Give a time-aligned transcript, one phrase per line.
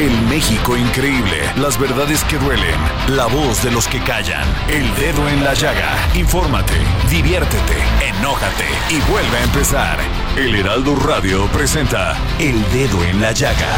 [0.00, 2.74] El México increíble, las verdades que duelen,
[3.08, 5.94] la voz de los que callan, el dedo en la llaga.
[6.14, 6.72] Infórmate,
[7.10, 9.98] diviértete, enójate y vuelve a empezar.
[10.38, 13.68] El Heraldo Radio presenta El Dedo en la Llaga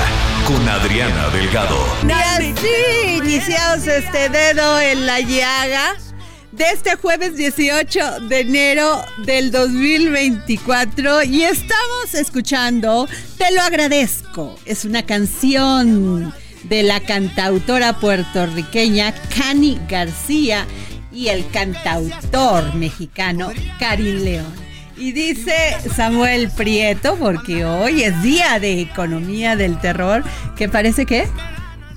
[0.47, 1.85] con Adriana Delgado.
[2.07, 2.55] Y así
[3.17, 5.97] iniciamos este dedo en la llaga
[6.53, 13.09] de este jueves 18 de enero del 2024 y estamos escuchando
[13.39, 14.55] Te lo agradezco.
[14.67, 16.33] Es una canción
[16.65, 20.67] de la cantautora puertorriqueña Cani García
[21.11, 24.53] y el cantautor mexicano Karim León.
[24.97, 25.55] Y dice
[25.97, 30.23] Samuel Prieto, porque hoy es día de economía del terror,
[30.57, 31.27] que parece que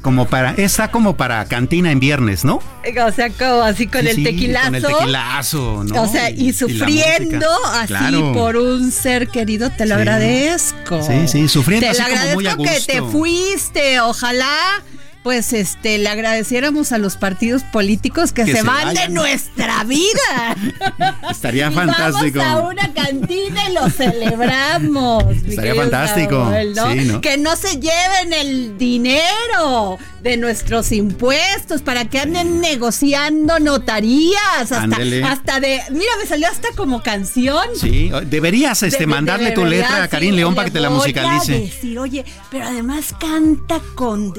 [0.05, 2.57] como para, está como para cantina en viernes, ¿no?
[2.57, 4.65] O sea, como así con Sí, el tequilazo.
[4.67, 6.03] Con el tequilazo, ¿no?
[6.03, 8.31] O sea, y sufriendo así Claro.
[8.33, 10.01] por un ser querido, te lo Sí.
[10.01, 11.01] agradezco.
[11.01, 14.83] Sí, sí, sufriendo Te así lo como agradezco muy a que te fuiste, ojalá.
[15.25, 19.83] Pues este, le agradeciéramos a los partidos políticos que, Que se, se van de nuestra
[19.83, 20.55] vida.
[21.31, 22.37] Estaría Y fantástico.
[22.37, 25.23] Vamos a una cantina y lo celebramos.
[25.47, 26.43] Estaría fantástico.
[26.43, 26.91] Samuel, ¿no?
[26.93, 27.21] Sí, ¿no?
[27.21, 34.35] Que no se lleven el dinero de nuestros impuestos para que anden negociando notarías.
[34.59, 35.23] Hasta, Ándele.
[35.23, 35.81] hasta de.
[35.89, 37.65] Mira, me salió hasta como canción.
[37.79, 40.71] Sí, deberías este, De- mandarle de tu letra a sí, Karim León le para que
[40.73, 41.61] te la musicalice.
[41.61, 44.31] decir, oye, pero además canta con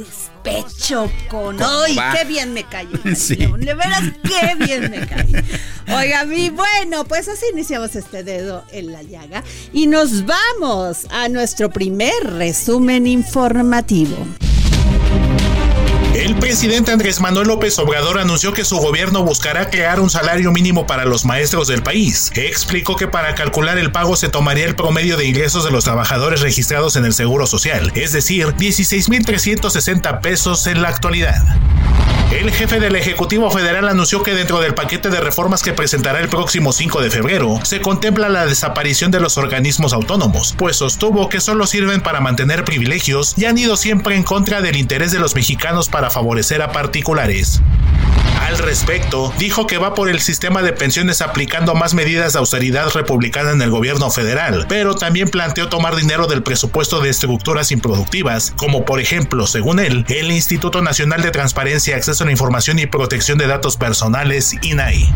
[0.47, 1.57] despecho, con.
[1.63, 2.99] ¡Ay, qué bien me cayó!
[3.17, 3.37] Sí.
[3.37, 5.39] De veras, qué bien me cayó.
[5.89, 9.43] Oiga, mi bueno, pues así iniciamos este dedo en la llaga
[9.73, 14.17] y nos vamos a nuestro primer resumen informativo.
[16.17, 20.87] El presidente Andrés Manuel López Obrador anunció que su gobierno buscará crear un salario mínimo
[20.87, 22.33] para los maestros del país.
[22.35, 26.41] Explicó que para calcular el pago se tomaría el promedio de ingresos de los trabajadores
[26.41, 31.45] registrados en el Seguro Social, es decir, 16.360 pesos en la actualidad.
[32.33, 36.29] El jefe del Ejecutivo Federal anunció que dentro del paquete de reformas que presentará el
[36.29, 41.41] próximo 5 de febrero se contempla la desaparición de los organismos autónomos, pues sostuvo que
[41.41, 45.37] solo sirven para mantener privilegios y han ido siempre en contra del interés de los
[45.37, 47.61] mexicanos para favorecer a particulares.
[48.47, 52.89] Al respecto, dijo que va por el sistema de pensiones aplicando más medidas de austeridad
[52.91, 58.53] republicana en el gobierno federal, pero también planteó tomar dinero del presupuesto de estructuras improductivas,
[58.55, 62.87] como por ejemplo, según él, el Instituto Nacional de Transparencia, Acceso a la Información y
[62.87, 65.13] Protección de Datos Personales, INAI.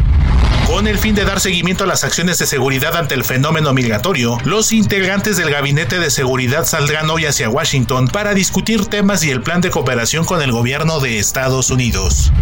[0.67, 4.39] Con el fin de dar seguimiento a las acciones de seguridad ante el fenómeno migratorio,
[4.45, 9.41] los integrantes del Gabinete de Seguridad saldrán hoy hacia Washington para discutir temas y el
[9.41, 12.33] plan de cooperación con el gobierno de Estados Unidos.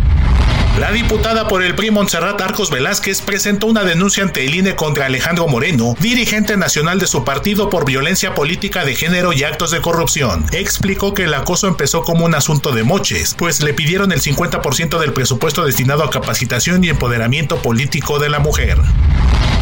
[0.78, 5.06] La diputada por el PRI Montserrat Arcos Velázquez presentó una denuncia ante el INE contra
[5.06, 9.81] Alejandro Moreno, dirigente nacional de su partido por violencia política de género y actos de
[9.81, 10.47] corrupción.
[10.53, 15.00] Explicó que el acoso empezó como un asunto de moches, pues le pidieron el 50%
[15.00, 18.79] del presupuesto destinado a capacitación y empoderamiento político de la mujer.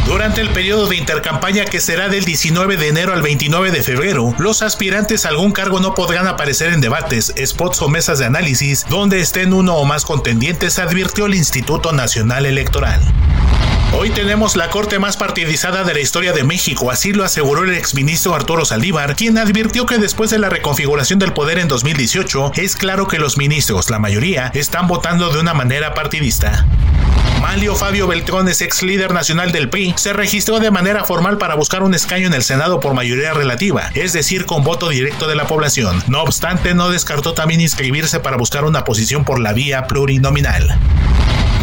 [0.07, 4.33] Durante el periodo de intercampaña que será del 19 de enero al 29 de febrero,
[4.39, 8.85] los aspirantes a algún cargo no podrán aparecer en debates, spots o mesas de análisis
[8.89, 13.01] donde estén uno o más contendientes, advirtió el Instituto Nacional Electoral.
[13.93, 17.73] Hoy tenemos la corte más partidizada de la historia de México, así lo aseguró el
[17.73, 22.75] exministro Arturo Saldívar, quien advirtió que después de la reconfiguración del poder en 2018, es
[22.75, 26.65] claro que los ministros, la mayoría, están votando de una manera partidista.
[27.41, 31.81] Malio Fabio Beltrones, ex líder nacional del PRI, se registró de manera formal para buscar
[31.81, 35.47] un escaño en el Senado por mayoría relativa, es decir, con voto directo de la
[35.47, 36.03] población.
[36.07, 40.77] No obstante, no descartó también inscribirse para buscar una posición por la vía plurinominal.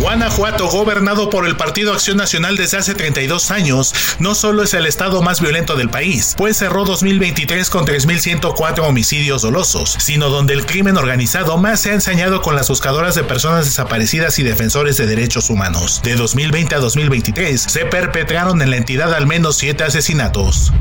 [0.00, 4.87] Guanajuato, gobernado por el Partido Acción Nacional desde hace 32 años, no solo es el
[4.87, 10.67] estado más violento del país, pues cerró 2023 con 3.104 homicidios dolosos, sino donde el
[10.67, 15.06] crimen organizado más se ha ensañado con las buscadoras de personas desaparecidas y defensores de
[15.06, 16.00] derechos humanos.
[16.02, 20.73] De 2020 a 2023 se perpetraron en la entidad al menos 7 asesinatos.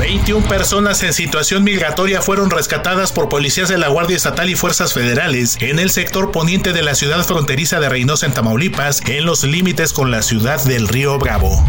[0.00, 4.94] 21 personas en situación migratoria fueron rescatadas por policías de la Guardia Estatal y fuerzas
[4.94, 9.44] federales en el sector poniente de la ciudad fronteriza de Reynosa en Tamaulipas, en los
[9.44, 11.62] límites con la ciudad del Río Bravo.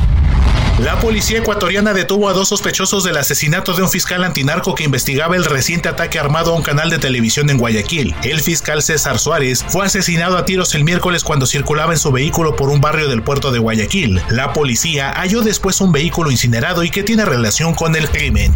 [0.81, 5.35] La policía ecuatoriana detuvo a dos sospechosos del asesinato de un fiscal antinarco que investigaba
[5.35, 8.15] el reciente ataque armado a un canal de televisión en Guayaquil.
[8.23, 12.55] El fiscal César Suárez fue asesinado a tiros el miércoles cuando circulaba en su vehículo
[12.55, 14.23] por un barrio del puerto de Guayaquil.
[14.31, 18.51] La policía halló después un vehículo incinerado y que tiene relación con el crimen.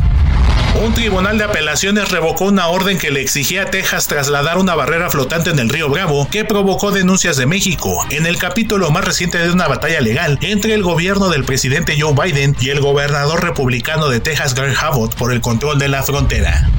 [0.84, 5.10] Un tribunal de apelaciones revocó una orden que le exigía a Texas trasladar una barrera
[5.10, 9.38] flotante en el río Bravo que provocó denuncias de México en el capítulo más reciente
[9.38, 14.08] de una batalla legal entre el gobierno del presidente Joe Biden y el gobernador republicano
[14.08, 16.70] de Texas Greg Abbott por el control de la frontera.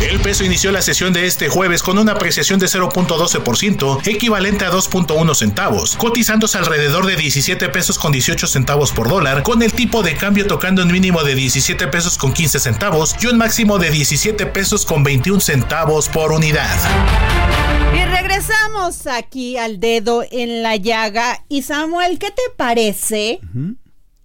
[0.00, 4.70] El peso inició la sesión de este jueves con una apreciación de 0.12%, equivalente a
[4.70, 10.02] 2.1 centavos, cotizándose alrededor de 17 pesos con 18 centavos por dólar, con el tipo
[10.02, 13.90] de cambio tocando un mínimo de 17 pesos con 15 centavos y un máximo de
[13.90, 16.76] 17 pesos con 21 centavos por unidad.
[17.94, 21.44] Y regresamos aquí al dedo en la llaga.
[21.48, 23.40] Y Samuel, ¿qué te parece?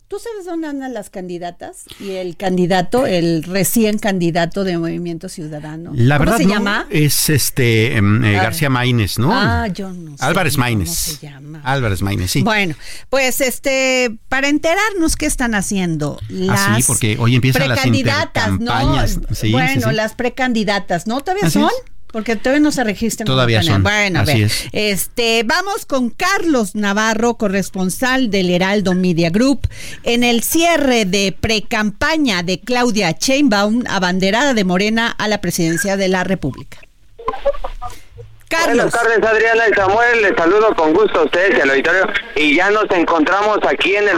[0.09, 5.91] ¿Tú sabes dónde andan las candidatas y el candidato, el recién candidato de Movimiento Ciudadano?
[5.93, 6.87] La ¿Cómo verdad se no, llama?
[6.89, 8.33] es este em, eh.
[8.33, 9.29] García Maínez, ¿no?
[9.31, 10.89] Ah, yo no sé Álvarez cómo Maínez.
[10.89, 11.61] se llama.
[11.63, 12.41] Álvarez Maínez, sí.
[12.41, 12.73] Bueno,
[13.11, 18.59] pues este, para enterarnos qué están haciendo las Ah, sí, porque hoy empiezan las precandidatas,
[18.59, 18.73] ¿no?
[19.35, 19.95] sí, bueno, sí.
[19.95, 21.21] las precandidatas, ¿no?
[21.21, 21.69] ¿Todavía Así son?
[21.69, 21.91] es.
[22.11, 23.25] Porque todavía no se registran.
[23.25, 24.43] Todavía son, Bueno, a así ver.
[24.43, 24.67] es.
[24.71, 29.67] Este, vamos con Carlos Navarro, corresponsal del Heraldo Media Group,
[30.03, 36.07] en el cierre de precampaña de Claudia Sheinbaum, abanderada de Morena a la presidencia de
[36.07, 36.79] la República.
[38.47, 38.91] Carlos.
[38.91, 40.21] Buenas tardes, Adriana y Samuel.
[40.23, 42.07] Les saludo con gusto a ustedes y al auditorio.
[42.35, 44.17] Y ya nos encontramos aquí en el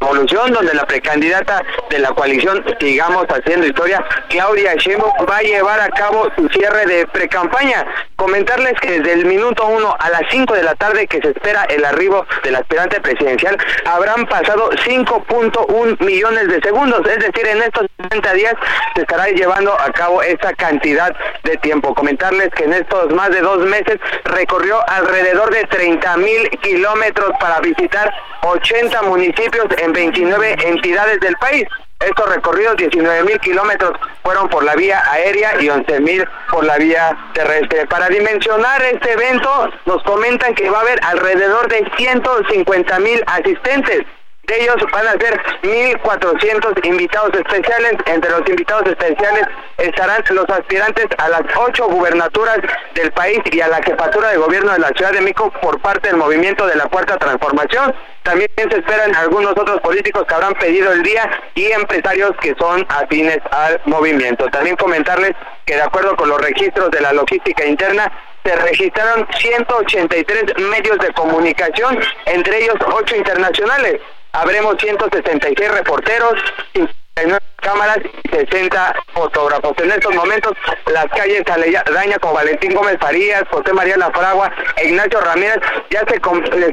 [0.00, 5.80] Revolución, donde la precandidata de la coalición Sigamos Haciendo Historia, Claudia Sheinbaum, va a llevar
[5.80, 7.84] a cabo su cierre de precampaña.
[8.16, 11.64] Comentarles que desde el minuto uno a las 5 de la tarde que se espera
[11.64, 13.56] el arribo del aspirante presidencial,
[13.86, 17.00] habrán pasado 5.1 millones de segundos.
[17.06, 18.54] Es decir, en estos 60 días
[18.94, 21.94] se estará llevando a cabo esa cantidad de tiempo.
[21.94, 27.60] Comentarles que en estos más de dos meses recorrió alrededor de 30 mil kilómetros para
[27.60, 28.12] visitar
[28.42, 31.64] 80 municipios en 29 entidades del país.
[32.00, 33.92] Estos recorridos, 19 mil kilómetros,
[34.22, 37.86] fueron por la vía aérea y 11 mil por la vía terrestre.
[37.86, 44.02] Para dimensionar este evento, nos comentan que va a haber alrededor de 150 mil asistentes.
[44.46, 47.94] De ellos van a ser 1.400 invitados especiales.
[48.06, 49.46] Entre los invitados especiales
[49.78, 52.58] estarán los aspirantes a las ocho gubernaturas
[52.94, 56.08] del país y a la jefatura de gobierno de la Ciudad de México por parte
[56.08, 57.94] del movimiento de la Cuarta Transformación.
[58.22, 62.86] También se esperan algunos otros políticos que habrán pedido el día y empresarios que son
[62.88, 64.46] afines al movimiento.
[64.46, 65.32] También comentarles
[65.64, 68.10] que de acuerdo con los registros de la logística interna,
[68.44, 74.00] se registraron 183 medios de comunicación, entre ellos 8 internacionales.
[74.34, 76.34] Habremos 166 reporteros,
[76.72, 79.74] 59 cámaras y 60 fotógrafos.
[79.78, 80.54] En estos momentos,
[80.92, 86.00] las calles aledañas con Valentín Gómez Farías, José María La Fragua e Ignacio Ramírez ya
[86.00, 86.20] se,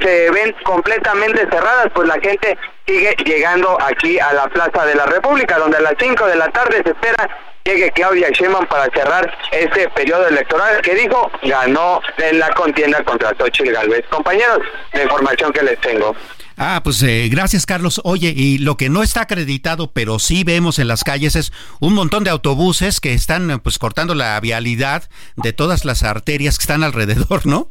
[0.02, 5.06] se ven completamente cerradas, pues la gente sigue llegando aquí a la Plaza de la
[5.06, 7.30] República, donde a las 5 de la tarde se espera
[7.64, 13.36] llegue Claudia Sheinbaum para cerrar este periodo electoral que dijo ganó en la contienda contra
[13.38, 14.04] Xochitl Galvez.
[14.10, 14.62] Compañeros,
[14.94, 16.16] la información que les tengo.
[16.58, 18.02] Ah, pues eh, gracias Carlos.
[18.04, 21.94] Oye, y lo que no está acreditado, pero sí vemos en las calles es un
[21.94, 26.84] montón de autobuses que están pues cortando la vialidad de todas las arterias que están
[26.84, 27.70] alrededor, ¿no?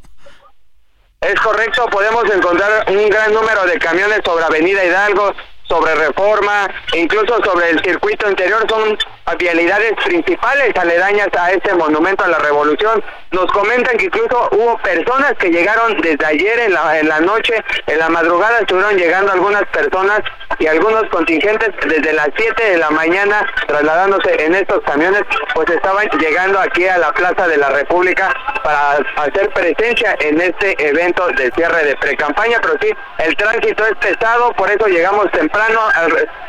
[1.21, 5.33] Es correcto, podemos encontrar un gran número de camiones sobre Avenida Hidalgo,
[5.69, 8.97] sobre Reforma, incluso sobre el circuito interior, son
[9.35, 13.03] vialidades principales aledañas a este monumento a la revolución.
[13.31, 17.53] Nos comentan que incluso hubo personas que llegaron desde ayer en la, noche,
[17.87, 20.21] en la madrugada estuvieron llegando algunas personas
[20.59, 25.23] y algunos contingentes desde las 7 de la mañana trasladándose en estos camiones,
[25.55, 28.33] pues estaban llegando aquí a la Plaza de la República
[28.63, 33.95] para hacer presencia en este evento de cierre de precampaña, pero sí, el tránsito es
[33.97, 35.79] pesado, por eso llegamos temprano.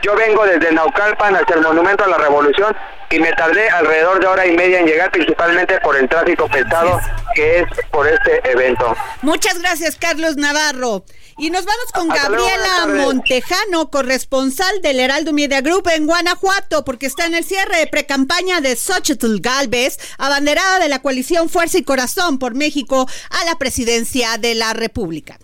[0.02, 2.71] Yo vengo desde Naucalpan hacia el Monumento a la Revolución
[3.10, 7.00] y me tardé alrededor de hora y media en llegar principalmente por el tráfico pesado
[7.34, 8.96] que es por este evento.
[9.20, 11.04] Muchas gracias Carlos Navarro.
[11.38, 17.26] Y nos vamos con Gabriela Montejano, corresponsal del Heraldo Media Group en Guanajuato, porque está
[17.26, 22.38] en el cierre de precampaña de Xochitl Galvez, abanderada de la coalición Fuerza y Corazón
[22.38, 25.38] por México a la presidencia de la República.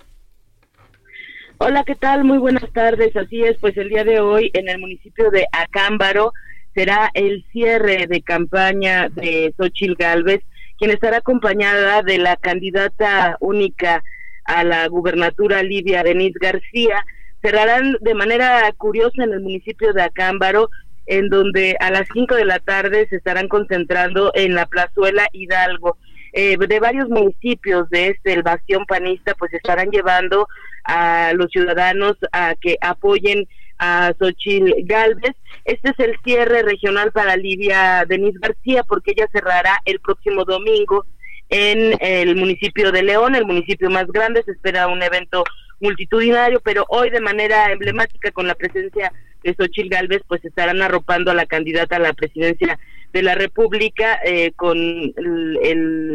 [1.61, 2.23] Hola, ¿qué tal?
[2.23, 3.16] Muy buenas tardes.
[3.16, 6.32] Así es, pues el día de hoy en el municipio de Acámbaro
[6.75, 10.40] será el cierre de campaña de Xochitl Galvez,
[10.78, 14.02] quien estará acompañada de la candidata única
[14.44, 17.04] a la gubernatura Lidia Denise García.
[17.42, 20.70] Cerrarán de manera curiosa en el municipio de Acámbaro,
[21.06, 25.96] en donde a las 5 de la tarde se estarán concentrando en la plazuela Hidalgo.
[26.32, 30.46] Eh, de varios municipios de este, el bastión panista, pues estarán llevando
[30.84, 33.48] a los ciudadanos a que apoyen
[33.78, 35.35] a Xochil Galvez.
[35.64, 41.04] Este es el cierre regional para Lidia Denise García, porque ella cerrará el próximo domingo
[41.49, 44.42] en el municipio de León, el municipio más grande.
[44.44, 45.44] Se espera un evento
[45.80, 51.30] multitudinario, pero hoy de manera emblemática con la presencia de Xochil Galvez, pues estarán arropando
[51.30, 52.78] a la candidata a la presidencia
[53.12, 54.76] de la República eh, con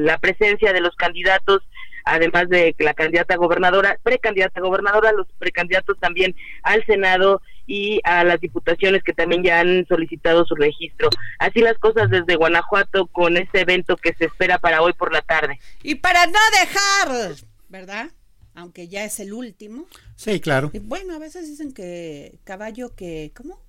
[0.05, 1.63] la presencia de los candidatos
[2.05, 8.39] además de la candidata gobernadora, precandidata gobernadora, los precandidatos también al Senado y a las
[8.39, 11.09] diputaciones que también ya han solicitado su registro.
[11.39, 15.21] Así las cosas desde Guanajuato con este evento que se espera para hoy por la
[15.21, 15.59] tarde.
[15.81, 17.35] Y para no dejar,
[17.69, 18.09] ¿verdad?
[18.55, 19.87] Aunque ya es el último.
[20.15, 20.71] Sí, claro.
[20.83, 23.59] bueno, a veces dicen que caballo que, ¿cómo?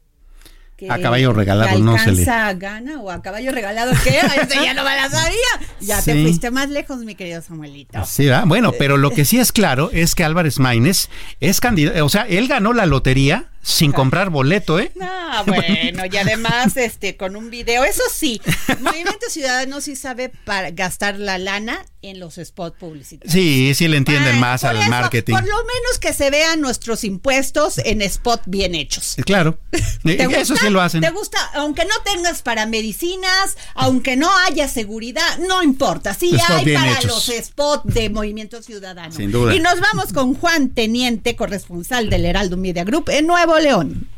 [0.89, 4.11] a caballo regalado no se le gana o a caballo regalado qué
[4.65, 5.39] ya no me la sabía
[5.81, 9.53] ya te fuiste más lejos mi querido Samuelito sí bueno pero lo que sí es
[9.53, 11.09] claro es que Álvarez Maínez
[11.41, 14.93] es candidato o sea él ganó la lotería sin comprar boleto, ¿eh?
[15.01, 18.41] Ah, bueno, y además este con un video, eso sí,
[18.81, 23.33] Movimiento Ciudadano sí sabe para gastar la lana en los spots publicitarios.
[23.33, 25.33] Sí, sí le entienden más al marketing.
[25.33, 29.17] Por lo menos que se vean nuestros impuestos en spot bien hechos.
[29.25, 29.59] Claro.
[30.05, 31.01] eso sí lo hacen.
[31.01, 36.13] Te gusta, aunque no tengas para medicinas, aunque no haya seguridad, no importa.
[36.13, 39.15] Sí hay para los spots de Movimiento Ciudadano.
[39.15, 39.55] Sin duda.
[39.55, 44.09] Y nos vamos con Juan Teniente, corresponsal del Heraldo Media Group en Nuevo León.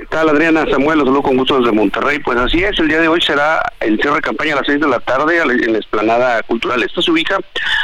[0.00, 0.64] ¿Qué tal, Adriana?
[0.70, 2.20] Samuel, los saludo con gusto desde Monterrey.
[2.20, 4.80] Pues así es, el día de hoy será el cierre de campaña a las 6
[4.80, 6.82] de la tarde en la explanada cultural.
[6.82, 7.38] Esta se ubica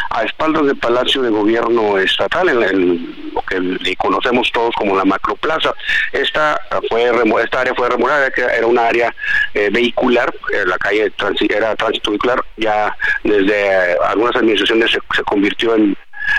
[0.08, 5.74] a espaldas del Palacio de Gobierno Estatal, en lo que conocemos todos como la Macroplaza.
[6.12, 7.12] Esta fue
[7.44, 9.14] esta área fue remolada, que era una área
[9.52, 11.12] eh, vehicular, eh, la calle
[11.50, 15.94] era tránsito vehicular, ya desde eh, algunas administraciones se convirtió en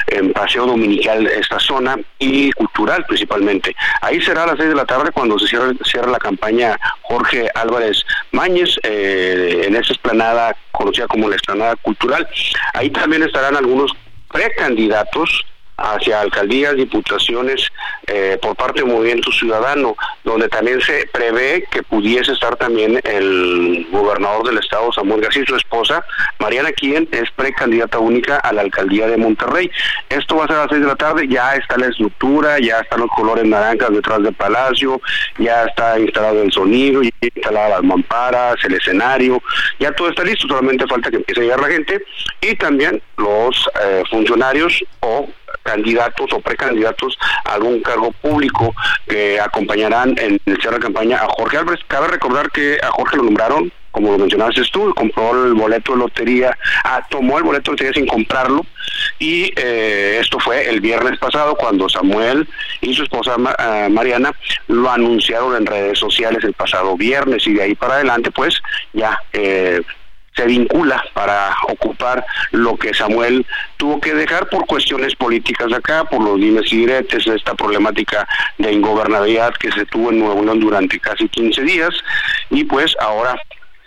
[0.07, 3.75] en paseo dominical esta zona y cultural principalmente.
[4.01, 7.49] Ahí será a las seis de la tarde cuando se cierre, cierre la campaña Jorge
[7.55, 12.27] Álvarez Mañez eh, en esa esplanada conocida como la esplanada cultural.
[12.73, 13.91] Ahí también estarán algunos
[14.31, 15.45] precandidatos
[15.77, 17.69] hacia alcaldías, diputaciones
[18.07, 23.87] eh, por parte del Movimiento Ciudadano, donde también se prevé que pudiese estar también el
[23.91, 26.03] gobernador del estado, Samuel García, y su esposa,
[26.39, 29.69] Mariana Quien, es precandidata única a la alcaldía de Monterrey.
[30.09, 32.79] Esto va a ser a las seis de la tarde, ya está la estructura, ya
[32.79, 34.99] están los colores naranjas detrás del palacio,
[35.37, 39.41] ya está instalado el sonido, ya está instalada las mamparas, el escenario,
[39.79, 42.03] ya todo está listo, solamente falta que empiece a llegar la gente
[42.41, 45.27] y también los eh, funcionarios o
[45.63, 48.73] candidatos o precandidatos a algún cargo público
[49.07, 51.81] que acompañarán en el cierre de campaña a Jorge Álvarez.
[51.87, 55.97] Cabe recordar que a Jorge lo nombraron como lo mencionaste tú, compró el boleto de
[55.97, 58.63] lotería, ah, tomó el boleto de lotería sin comprarlo
[59.17, 62.47] y eh, esto fue el viernes pasado cuando Samuel
[62.81, 64.31] y su esposa ah, Mariana
[64.67, 68.61] lo anunciaron en redes sociales el pasado viernes y de ahí para adelante pues
[68.93, 69.81] ya eh,
[70.37, 73.45] se vincula para ocupar lo que Samuel
[73.77, 78.27] tuvo que dejar por cuestiones políticas acá, por los dimes y diretes, esta problemática
[78.59, 81.89] de ingobernabilidad que se tuvo en Nuevo León durante casi 15 días
[82.51, 83.35] y pues ahora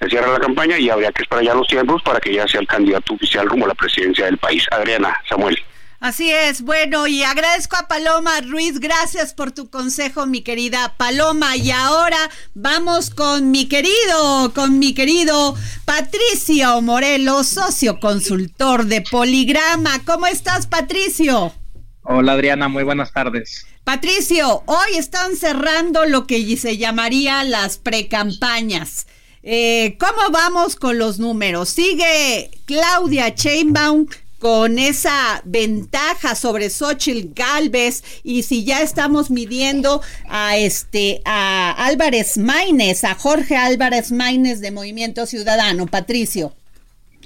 [0.00, 2.60] se cierra la campaña y habría que esperar ya los tiempos para que ya sea
[2.60, 4.66] el candidato oficial como la presidencia del país.
[4.72, 5.56] Adriana, Samuel.
[6.00, 11.58] Así es, bueno, y agradezco a Paloma Ruiz, gracias por tu consejo, mi querida Paloma.
[11.58, 12.16] Y ahora
[12.54, 15.54] vamos con mi querido, con mi querido
[15.84, 20.02] Patricio Morelos, socio consultor de Poligrama.
[20.06, 21.52] ¿Cómo estás, Patricio?
[22.00, 23.66] Hola, Adriana, muy buenas tardes.
[23.84, 29.06] Patricio, hoy están cerrando lo que se llamaría las precampañas.
[29.42, 31.68] Eh, ¿Cómo vamos con los números?
[31.68, 34.06] Sigue Claudia Chainbaum
[34.40, 42.38] con esa ventaja sobre Xochitl Galvez y si ya estamos midiendo a este a Álvarez
[42.38, 46.54] Maínez, a Jorge Álvarez Maínez de Movimiento Ciudadano, Patricio.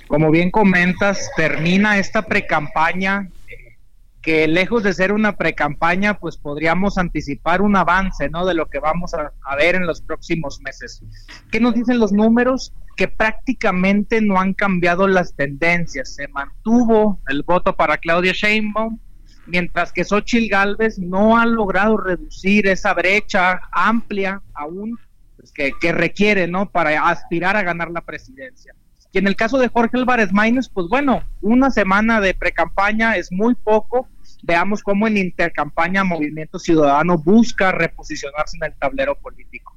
[0.08, 3.28] Como bien comentas, termina esta precampaña
[4.24, 8.46] que lejos de ser una precampaña, pues podríamos anticipar un avance, ¿no?
[8.46, 11.02] De lo que vamos a, a, ver en los próximos meses.
[11.52, 12.72] ¿Qué nos dicen los números?
[12.96, 16.14] Que prácticamente no han cambiado las tendencias.
[16.14, 18.98] Se mantuvo el voto para Claudia Sheinbaum,
[19.46, 24.98] mientras que Xochitl Galvez no ha logrado reducir esa brecha amplia aún
[25.36, 26.70] pues, que, que requiere, ¿no?
[26.70, 28.74] Para aspirar a ganar la presidencia.
[29.14, 33.30] Y en el caso de Jorge Álvarez Maínez, pues bueno, una semana de precampaña es
[33.30, 34.08] muy poco.
[34.46, 39.73] Veamos cómo en intercampaña Movimiento Ciudadano busca reposicionarse en el tablero político.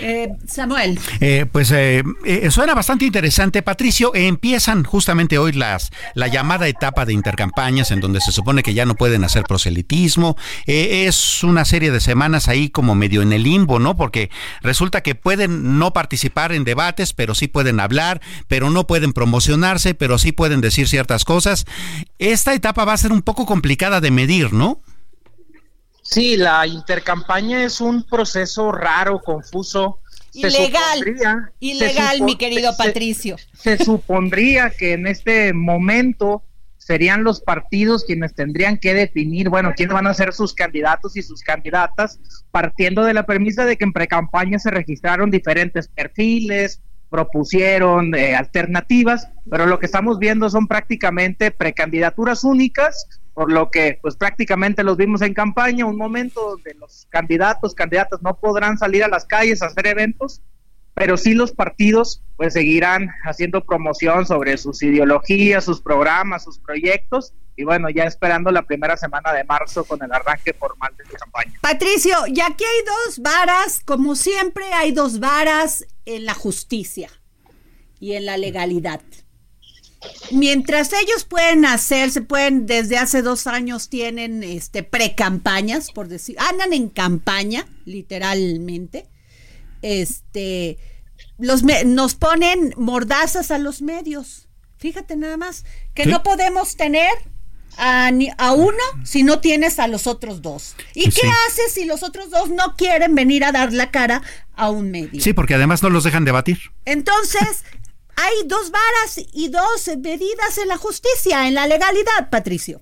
[0.00, 0.98] Eh, Samuel.
[1.20, 4.14] Eh, pues eh, eh, suena bastante interesante, Patricio.
[4.14, 8.84] empiezan justamente hoy las la llamada etapa de intercampañas, en donde se supone que ya
[8.84, 10.36] no pueden hacer proselitismo.
[10.66, 13.96] es una serie de semanas ahí como medio en el limbo, ¿no?
[13.96, 14.30] Porque
[14.60, 19.94] resulta que pueden no participar en debates, pero sí pueden hablar, pero no pueden promocionarse,
[19.94, 21.66] pero sí pueden decir ciertas cosas.
[22.18, 24.80] Esta etapa va a ser un poco complicada de medir, ¿no?
[26.08, 29.98] Sí, la intercampaña es un proceso raro, confuso.
[30.32, 31.50] Ilegal.
[31.58, 33.36] Ilegal, mi querido se, Patricio.
[33.54, 36.42] Se, supondría que en este momento
[36.78, 41.22] serían los partidos quienes tendrían que definir, bueno, quiénes van a ser sus candidatos y
[41.22, 42.20] sus candidatas,
[42.52, 49.28] partiendo de la premisa de que en precampaña se registraron diferentes perfiles, propusieron eh, alternativas,
[49.50, 54.96] pero lo que estamos viendo son prácticamente precandidaturas únicas por lo que pues prácticamente los
[54.96, 59.60] vimos en campaña, un momento donde los candidatos, candidatas no podrán salir a las calles
[59.60, 60.40] a hacer eventos,
[60.94, 67.34] pero sí los partidos pues seguirán haciendo promoción sobre sus ideologías, sus programas, sus proyectos
[67.56, 71.18] y bueno, ya esperando la primera semana de marzo con el arranque formal de la
[71.18, 71.52] campaña.
[71.60, 77.10] Patricio, y aquí hay dos varas, como siempre hay dos varas en la justicia
[78.00, 79.02] y en la legalidad
[80.30, 86.36] mientras ellos pueden hacer, se pueden, desde hace dos años tienen este pre-campañas, por decir,
[86.38, 89.06] andan en campaña, literalmente.
[89.82, 90.78] Este
[91.38, 94.48] los nos ponen mordazas a los medios.
[94.78, 95.64] Fíjate nada más,
[95.94, 96.10] que ¿Sí?
[96.10, 97.10] no podemos tener
[97.78, 100.76] a, a, uno si no tienes a los otros dos.
[100.94, 101.20] ¿Y sí.
[101.20, 104.22] qué haces si los otros dos no quieren venir a dar la cara
[104.54, 105.20] a un medio?
[105.20, 106.58] Sí, porque además no los dejan debatir.
[106.84, 107.64] Entonces,
[108.16, 112.80] hay dos varas y dos medidas en la justicia, en la legalidad, Patricio.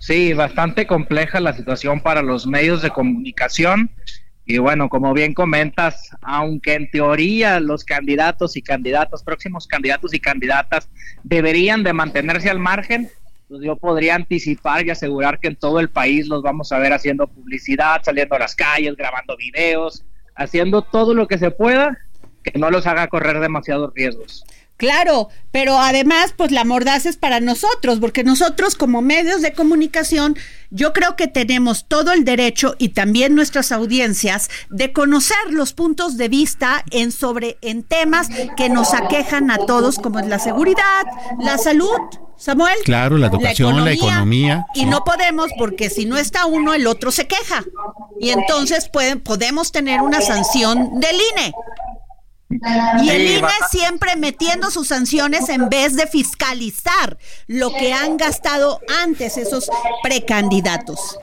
[0.00, 3.90] Sí, bastante compleja la situación para los medios de comunicación.
[4.44, 10.20] Y bueno, como bien comentas, aunque en teoría los candidatos y candidatas, próximos candidatos y
[10.20, 10.88] candidatas
[11.24, 13.10] deberían de mantenerse al margen,
[13.48, 16.92] pues yo podría anticipar y asegurar que en todo el país los vamos a ver
[16.92, 21.98] haciendo publicidad, saliendo a las calles, grabando videos, haciendo todo lo que se pueda
[22.52, 24.44] que no los haga correr demasiados riesgos.
[24.76, 30.36] Claro, pero además, pues la mordaza es para nosotros, porque nosotros como medios de comunicación,
[30.70, 36.18] yo creo que tenemos todo el derecho y también nuestras audiencias de conocer los puntos
[36.18, 38.28] de vista en sobre en temas
[38.58, 41.04] que nos aquejan a todos, como es la seguridad,
[41.40, 41.96] la salud,
[42.36, 42.76] Samuel.
[42.84, 44.06] Claro, la educación, la economía.
[44.08, 44.84] La economía y sí.
[44.84, 47.64] no podemos, porque si no está uno, el otro se queja.
[48.20, 51.54] Y entonces pueden, podemos tener una sanción del INE.
[52.48, 58.80] Y el INE siempre metiendo sus sanciones en vez de fiscalizar lo que han gastado
[59.02, 59.68] antes esos
[60.02, 61.18] precandidatos.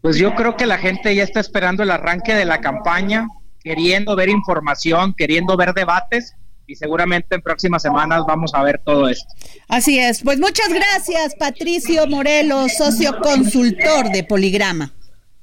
[0.00, 3.28] Pues yo creo que la gente ya está esperando el arranque de la campaña,
[3.62, 6.34] queriendo ver información, queriendo ver debates
[6.66, 9.26] y seguramente en próximas semanas vamos a ver todo esto.
[9.68, 10.22] Así es.
[10.22, 14.92] Pues muchas gracias, Patricio Morelos, socio consultor de Poligrama.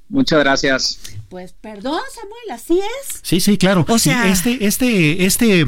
[0.09, 0.99] Muchas gracias.
[1.31, 3.21] Pues perdón, Samuel, así es.
[3.21, 3.85] Sí, sí, claro.
[3.87, 5.65] O sea, este, este, este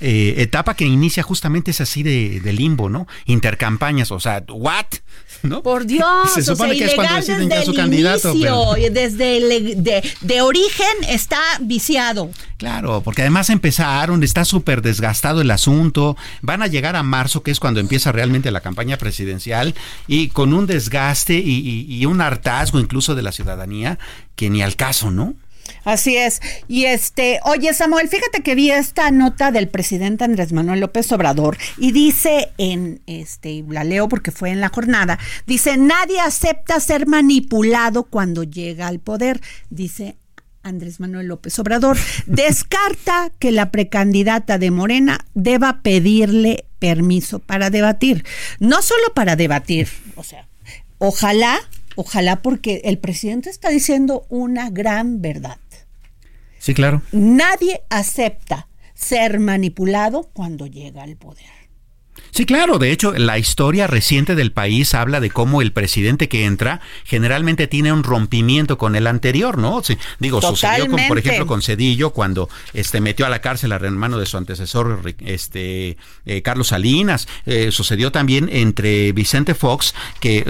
[0.00, 3.06] eh, etapa que inicia justamente es así de, de, limbo, ¿no?
[3.26, 4.86] Intercampañas, o sea, ¿what?
[5.44, 5.62] ¿No?
[5.62, 8.30] Por Dios, Se supone o sea, que es cuando deciden ya su candidato.
[8.32, 8.90] Inicio, pero...
[8.92, 12.30] Desde el, de, de origen está viciado.
[12.56, 17.52] Claro, porque además empezaron, está súper desgastado el asunto, van a llegar a marzo, que
[17.52, 19.76] es cuando empieza realmente la campaña presidencial,
[20.08, 24.00] y con un desgaste y, y, y un hartazgo incluso de la ciudadanía
[24.36, 25.34] que ni al caso, ¿no?
[25.84, 26.40] Así es.
[26.68, 31.56] Y este, oye Samuel, fíjate que vi esta nota del presidente Andrés Manuel López Obrador
[31.78, 37.06] y dice en este, la leo porque fue en la jornada, dice, "Nadie acepta ser
[37.06, 40.16] manipulado cuando llega al poder", dice
[40.62, 48.24] Andrés Manuel López Obrador descarta que la precandidata de Morena deba pedirle permiso para debatir.
[48.58, 50.46] No solo para debatir, o sea,
[50.98, 51.60] ojalá,
[51.96, 55.58] ojalá porque el presidente está diciendo una gran verdad.
[56.58, 57.02] Sí, claro.
[57.12, 61.64] Nadie acepta ser manipulado cuando llega al poder.
[62.30, 62.78] Sí, claro.
[62.78, 67.68] De hecho, la historia reciente del país habla de cómo el presidente que entra generalmente
[67.68, 69.84] tiene un rompimiento con el anterior, ¿no?
[69.84, 73.76] Sí, digo, sucedió con, por ejemplo, con Cedillo cuando este metió a la cárcel a
[73.76, 77.28] hermano de su antecesor, este eh, Carlos Salinas.
[77.46, 80.44] Eh, sucedió también entre Vicente Fox, que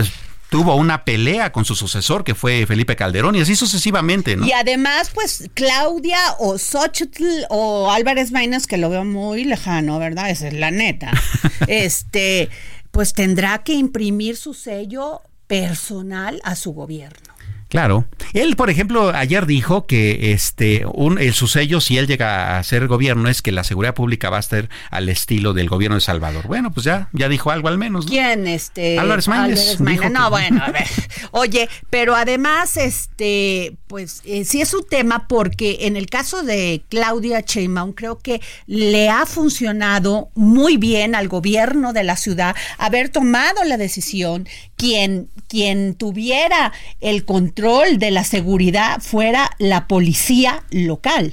[0.55, 4.47] tuvo una pelea con su sucesor, que fue Felipe Calderón, y así sucesivamente, ¿no?
[4.47, 10.31] Y además, pues, Claudia o Xochitl o Álvarez Maínez, que lo veo muy lejano, ¿verdad?
[10.31, 11.11] Esa es la neta.
[11.67, 12.51] este,
[12.93, 17.34] pues tendrá que imprimir su sello personal a su gobierno.
[17.69, 18.07] Claro.
[18.33, 22.63] Él, por ejemplo, ayer dijo que este un, el, su sello, si él llega a
[22.63, 26.01] ser gobierno, es que la seguridad pública va a estar al estilo del gobierno de
[26.01, 26.47] Salvador.
[26.47, 28.07] Bueno, pues ya, ya dijo algo al menos.
[28.07, 28.47] ¿Quién?
[28.47, 28.99] Este.
[28.99, 29.81] Álvarez Maínez.
[29.81, 30.87] No, bueno, a ver.
[31.33, 36.83] Oye, pero además, este, pues eh, sí es un tema porque en el caso de
[36.89, 43.09] Claudia Sheinbaum creo que le ha funcionado muy bien al gobierno de la ciudad haber
[43.09, 51.33] tomado la decisión quien quien tuviera el control de la seguridad fuera la policía local.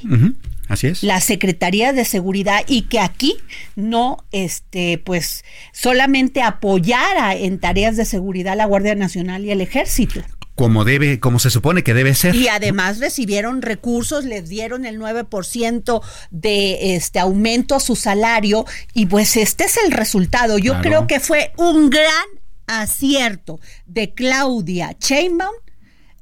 [0.70, 1.04] Así es.
[1.04, 3.36] La Secretaría de Seguridad y que aquí
[3.76, 10.22] no, este, pues, solamente apoyara en tareas de seguridad la Guardia Nacional y el Ejército
[10.56, 12.36] como debe, como se supone que debe ser.
[12.36, 19.08] Y además recibieron recursos, les dieron el 9% de este aumento a su salario y
[19.08, 20.60] pues este es el resultado.
[20.60, 22.28] Yo creo que fue un gran
[22.68, 25.56] acierto de Claudia Sheinbaum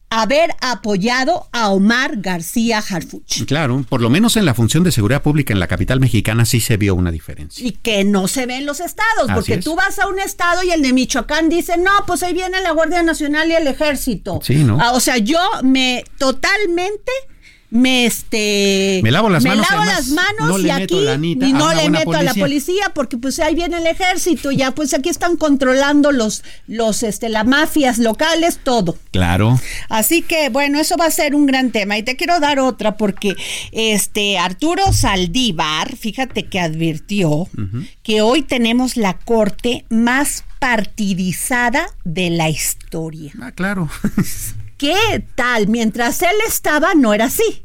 [0.10, 3.46] haber apoyado a Omar García Harfuch.
[3.46, 6.60] Claro, por lo menos en la función de seguridad pública en la capital mexicana sí
[6.60, 7.66] se vio una diferencia.
[7.66, 10.72] Y que no se ve en los estados, porque tú vas a un estado y
[10.72, 14.40] el de Michoacán dice, no, pues ahí viene la Guardia Nacional y el Ejército.
[14.44, 14.80] Sí, ¿no?
[14.82, 17.12] Ah, o sea, yo me totalmente
[17.72, 21.90] me este me lavo las me manos, lavo las manos y aquí y no le
[21.90, 22.92] meto a la policía.
[22.96, 27.46] porque pues ahí viene el ejército ya pues aquí están controlando los los este las
[27.46, 28.98] mafias locales todo.
[29.12, 29.60] Claro.
[29.90, 31.98] Así que bueno eso va a ser un gran tema.
[31.98, 33.36] Y te quiero dar otra porque
[33.72, 37.48] este Arturo Saldívar fíjate que advirtió
[38.04, 43.32] que hoy tenemos la corte más partidizada de la historia.
[43.42, 43.90] Ah claro
[44.80, 45.68] ¿Qué tal?
[45.68, 47.64] Mientras él estaba, no era así.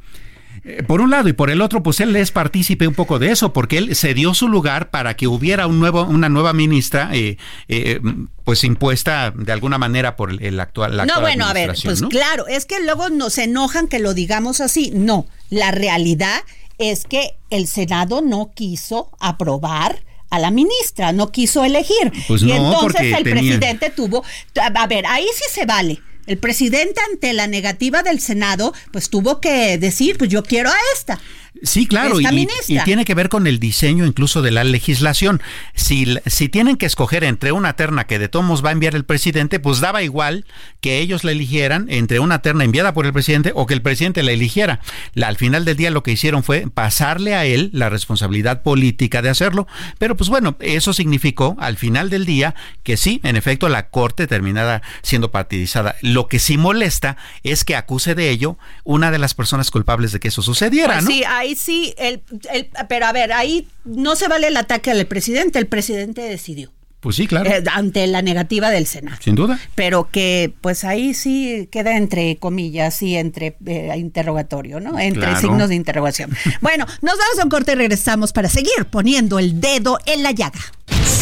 [0.65, 3.31] Eh, por un lado y por el otro, pues él es partícipe un poco de
[3.31, 7.39] eso, porque él cedió su lugar para que hubiera un nuevo, una nueva ministra, eh,
[7.69, 8.01] eh,
[8.43, 11.07] pues impuesta de alguna manera por el actual.
[11.07, 14.91] no, bueno, a ver, pues claro, es que luego nos enojan que lo digamos así.
[14.93, 16.43] No, la realidad
[16.79, 22.13] es que el Senado no quiso aprobar a la ministra, no quiso elegir.
[22.27, 23.35] Pues y no, entonces el tenía...
[23.35, 24.25] presidente tuvo,
[24.57, 29.41] a ver, ahí sí se vale el presidente ante la negativa del Senado, pues tuvo
[29.41, 31.21] que decir, pues yo quiero a esta.
[31.63, 32.27] Sí, claro, y,
[32.67, 35.41] y, tiene que ver con el diseño incluso de la legislación.
[35.75, 39.05] Si, si tienen que escoger entre una terna que de tomos va a enviar el
[39.05, 40.47] presidente, pues daba igual
[40.81, 44.25] que ellos la eligieran entre una terna enviada por el presidente o que el presidente
[44.25, 44.81] la eligiera.
[45.15, 49.23] La, al final del día lo que hicieron fue pasarle a él la responsabilidad política
[49.23, 53.69] de hacerlo, pero pues bueno, eso significó al final del día que sí, en efecto,
[53.69, 55.95] la Corte terminada siendo partidizada.
[56.01, 60.21] Lo que sí molesta es que acuse de ello una de las personas culpables de
[60.21, 61.11] que eso sucediera, pues ¿no?
[61.11, 65.07] Sí, ahí sí, el, el, pero a ver, ahí no se vale el ataque al
[65.07, 66.73] presidente, el presidente decidió.
[67.01, 67.51] Pues sí, claro.
[67.51, 69.19] Eh, ante la negativa del Senado.
[69.23, 69.59] Sin duda.
[69.75, 74.99] Pero que pues ahí sí queda entre comillas y entre eh, interrogatorio, ¿no?
[74.99, 75.39] Entre Claro.
[75.39, 76.31] signos de interrogación.
[76.63, 80.31] bueno, nos vamos a un corte y regresamos para seguir poniendo el dedo en la
[80.31, 80.61] llaga.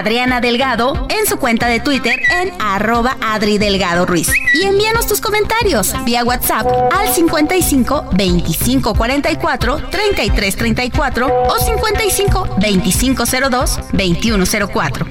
[0.00, 4.32] Adriana Delgado en su cuenta de Twitter en arroba Adri Delgado Ruiz.
[4.54, 13.24] Y envíanos tus comentarios vía WhatsApp al 55 25 44 33 34 o 55 25
[13.50, 15.06] 02 21 04.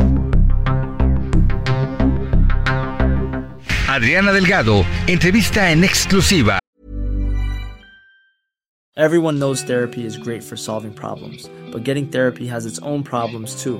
[3.88, 6.60] Adriana Delgado, entrevista en exclusiva.
[8.96, 13.64] Everyone knows therapy is great for solving problems, but getting therapy has its own problems
[13.64, 13.80] too,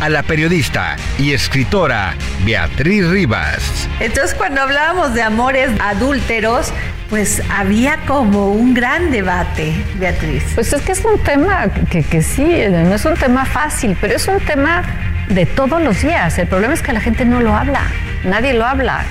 [0.00, 3.88] A la periodista y escritora Beatriz Rivas.
[4.00, 6.72] Entonces, cuando hablábamos de amores adúlteros,
[7.10, 10.42] pues había como un gran debate, Beatriz.
[10.54, 14.16] Pues es que es un tema que, que sí, no es un tema fácil, pero
[14.16, 14.82] es un tema
[15.28, 16.38] de todos los días.
[16.38, 17.82] El problema es que la gente no lo habla,
[18.24, 19.04] nadie lo habla.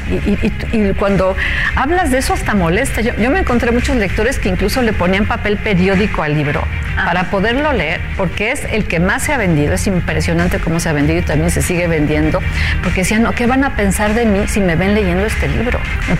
[0.72, 1.36] Y, cuando
[1.76, 3.02] hablas de eso hasta molesta.
[3.02, 6.64] Yo, me encontré muchos lectores que incluso le ponían papel periódico al libro
[6.98, 7.06] ah.
[7.06, 9.74] para poderlo leer, porque es el que más se ha vendido.
[9.74, 12.42] Es impresionante cómo se ha vendido y también se sigue vendiendo,
[12.84, 15.80] porque decían, ¿qué van a pensar de mí si me ven leyendo este libro?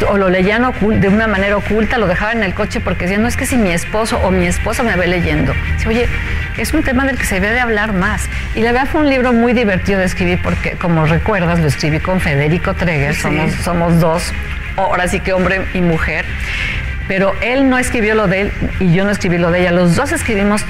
[0.10, 3.28] O lo leían de una manera oculta, lo dejaban en el coche porque decían, no
[3.28, 5.54] es que si mi esposo o mi esposa me ve leyendo.
[5.88, 6.08] Oye,
[6.58, 8.28] es un tema del que se debe hablar más.
[8.56, 12.00] Y la verdad fue un libro muy divertido de escribir porque, como recuerdas, lo escribí
[12.00, 12.74] con Federico
[13.14, 14.34] Somos, somos dos,
[14.78, 16.26] ahora sí que hombre y mujer,
[17.08, 19.96] pero él no escribió lo de él y yo no escribí lo de ella, los
[19.96, 20.64] dos escribimos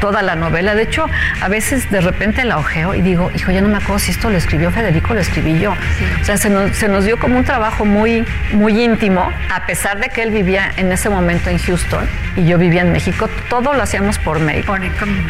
[0.00, 0.74] toda la novela.
[0.74, 1.06] De hecho,
[1.40, 4.30] a veces de repente la ojeo y digo, hijo, ya no me acuerdo si esto
[4.30, 5.72] lo escribió Federico o lo escribí yo.
[6.20, 10.22] O sea, se nos, dio como un trabajo muy, muy íntimo, a pesar de que
[10.22, 14.18] él vivía en ese momento en Houston y yo vivía en México, todo lo hacíamos
[14.18, 14.64] por mail.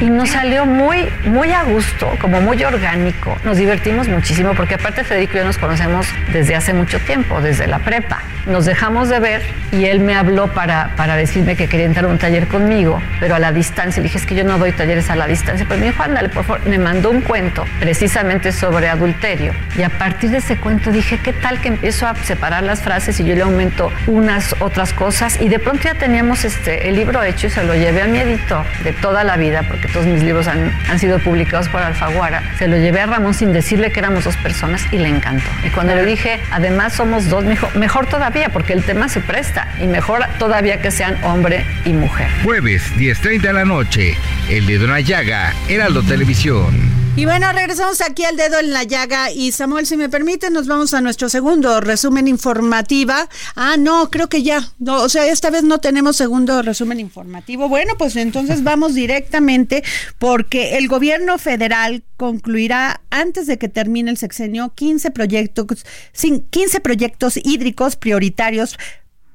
[0.01, 3.37] Y nos salió muy, muy a gusto, como muy orgánico.
[3.45, 7.67] Nos divertimos muchísimo porque aparte Federico y yo nos conocemos desde hace mucho tiempo, desde
[7.67, 8.23] la prepa.
[8.47, 12.09] Nos dejamos de ver y él me habló para, para decirme que quería entrar a
[12.09, 14.01] un taller conmigo, pero a la distancia.
[14.01, 16.29] Le dije, es que yo no doy talleres a la distancia, pero me dijo, ándale,
[16.29, 19.55] por favor, me mandó un cuento precisamente sobre adulterio.
[19.77, 23.19] Y a partir de ese cuento dije, ¿qué tal que empiezo a separar las frases
[23.21, 25.41] y yo le aumento unas otras cosas?
[25.41, 28.19] Y de pronto ya teníamos este, el libro hecho y se lo llevé a mi
[28.19, 32.43] editor de toda la vida, porque todos mis libros han, han sido publicados por Alfaguara.
[32.59, 35.49] Se lo llevé a Ramón sin decirle que éramos dos personas y le encantó.
[35.65, 39.21] Y cuando le dije, además somos dos, me dijo, mejor todavía, porque el tema se
[39.21, 42.29] presta y mejor todavía que sean hombre y mujer.
[42.45, 44.18] Jueves, 10.30 de la noche.
[44.51, 46.99] El dedo en la llaga, Heraldo Televisión.
[47.19, 50.69] Y bueno, regresamos aquí al dedo en la llaga y Samuel, si me permite, nos
[50.69, 53.29] vamos a nuestro segundo resumen informativa.
[53.57, 57.69] Ah, no, creo que ya, no, o sea, esta vez no tenemos segundo resumen informativo.
[57.69, 59.83] Bueno, pues entonces vamos directamente
[60.21, 67.37] porque el gobierno federal concluirá antes de que termine el sexenio 15 proyectos, 15 proyectos
[67.37, 68.79] hídricos prioritarios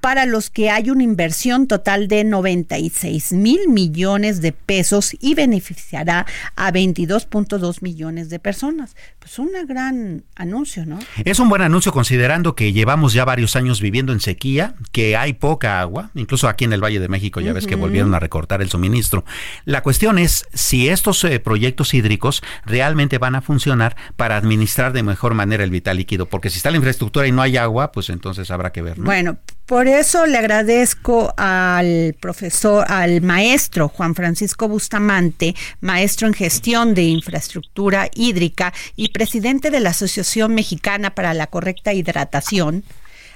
[0.04, 6.26] para los que hay una inversión total de 96 mil millones de pesos y beneficiará
[6.58, 8.98] a 22.2 millones de personas.
[9.20, 11.00] Pues un gran anuncio, ¿no?
[11.24, 15.36] Es un buen anuncio considerando que llevamos ya varios años viviendo en sequía, que hay
[15.36, 18.62] poca agua, incluso aquí en el Valle de México ya ves que volvieron a recortar
[18.62, 19.24] el suministro.
[19.63, 25.02] La cuestión es si estos eh, proyectos hídricos realmente van a funcionar para administrar de
[25.02, 28.10] mejor manera el vital líquido, porque si está la infraestructura y no hay agua, pues
[28.10, 29.00] entonces habrá que ver.
[29.00, 29.06] ¿no?
[29.06, 36.93] Bueno, por eso le agradezco al profesor, al maestro Juan Francisco Bustamante, maestro en gestión
[36.93, 42.84] de infraestructura hídrica y presidente de la Asociación Mexicana para la Correcta Hidratación,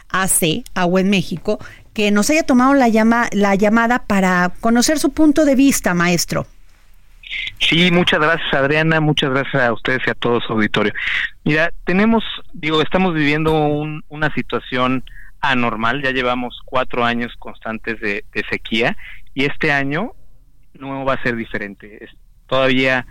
[0.09, 1.59] AC, Agua en México,
[1.93, 6.45] que nos haya tomado la, llama, la llamada para conocer su punto de vista, maestro.
[7.59, 10.93] Sí, muchas gracias Adriana, muchas gracias a ustedes y a todo su auditorio.
[11.43, 13.53] Mira, tenemos, digo, estamos viviendo
[14.09, 15.03] una situación
[15.51, 16.01] anormal.
[16.01, 18.97] Ya llevamos cuatro años constantes de, sequía
[19.33, 20.13] y este año
[20.73, 22.07] no va a ser diferente.
[22.47, 23.05] todavía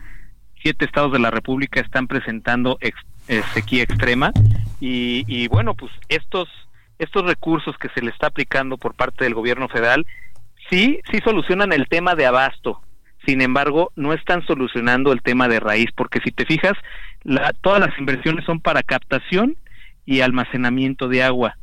[0.62, 4.32] siete estados de la República están presentando eh, sequía extrema
[4.80, 6.48] y, bueno, pues estos
[6.98, 10.06] estos recursos que se le está aplicando por parte del gobierno federal
[10.70, 12.80] sí sí solucionan el tema de abasto.
[13.26, 16.74] Sin embargo, no están solucionando el tema de raíz, porque si te fijas,
[17.24, 19.56] la, todas las inversiones son para captación
[20.04, 21.56] y almacenamiento de agua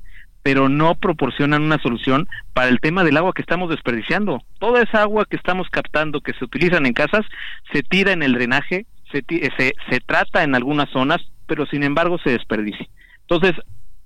[0.44, 4.44] pero no proporcionan una solución para el tema del agua que estamos desperdiciando.
[4.60, 7.26] Toda esa agua que estamos captando, que se utilizan en casas,
[7.72, 9.24] se tira en el drenaje, se,
[9.58, 12.88] se, se trata en algunas zonas, pero sin embargo se desperdicia.
[13.22, 13.54] Entonces,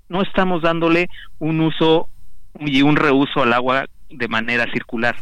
[0.09, 2.07] no estamos dándole un uso
[2.59, 5.15] y un reuso al agua de manera circular.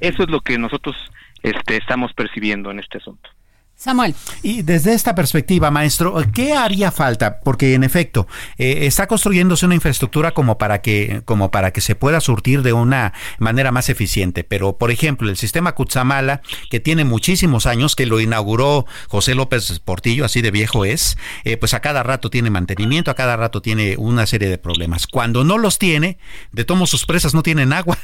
[0.00, 0.96] Eso es lo que nosotros
[1.42, 3.30] este, estamos percibiendo en este asunto.
[3.78, 4.12] Samuel.
[4.42, 7.38] Y desde esta perspectiva, maestro, ¿qué haría falta?
[7.38, 8.26] Porque en efecto,
[8.58, 12.72] eh, está construyéndose una infraestructura como para que, como para que se pueda surtir de
[12.72, 14.42] una manera más eficiente.
[14.42, 19.78] Pero, por ejemplo, el sistema Cutzamala, que tiene muchísimos años, que lo inauguró José López
[19.78, 23.62] Portillo, así de viejo es, eh, pues a cada rato tiene mantenimiento, a cada rato
[23.62, 25.06] tiene una serie de problemas.
[25.06, 26.18] Cuando no los tiene,
[26.50, 27.96] de todos sus presas no tienen agua.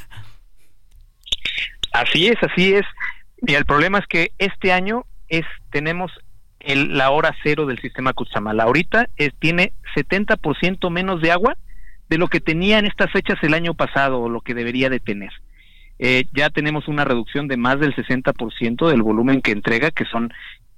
[1.93, 2.87] Así es, así es.
[3.45, 5.05] Y el problema es que este año
[5.38, 6.12] es tenemos
[6.61, 8.64] el, la hora cero del sistema Cutzamala.
[8.64, 11.57] Ahorita es, tiene 70% menos de agua
[12.09, 15.01] de lo que tenía en estas fechas el año pasado o lo que debería de
[15.01, 15.31] tener.
[15.99, 20.33] Eh, ya tenemos una reducción de más del 60% del volumen que entrega, que son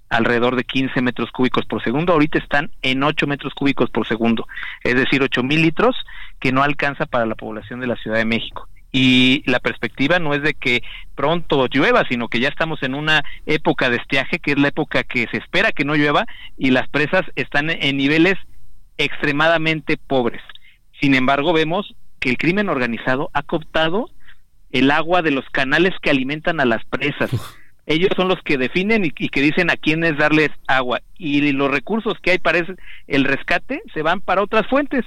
[0.09, 2.13] alrededor de 15 metros cúbicos por segundo.
[2.13, 4.47] Ahorita están en 8 metros cúbicos por segundo,
[4.85, 5.97] es decir, 8 mil litros
[6.39, 10.33] que no alcanza para la población de la Ciudad de México y la perspectiva no
[10.33, 10.83] es de que
[11.15, 15.05] pronto llueva, sino que ya estamos en una época de estiaje, que es la época
[15.05, 16.25] que se espera que no llueva
[16.57, 18.37] y las presas están en niveles
[18.97, 20.41] extremadamente pobres.
[20.99, 24.09] Sin embargo, vemos que el crimen organizado ha cooptado
[24.71, 27.31] el agua de los canales que alimentan a las presas.
[27.85, 31.03] Ellos son los que definen y, que dicen a quiénes darles agua.
[31.19, 32.65] Y los recursos que hay para
[33.09, 35.05] el rescate se van para otras fuentes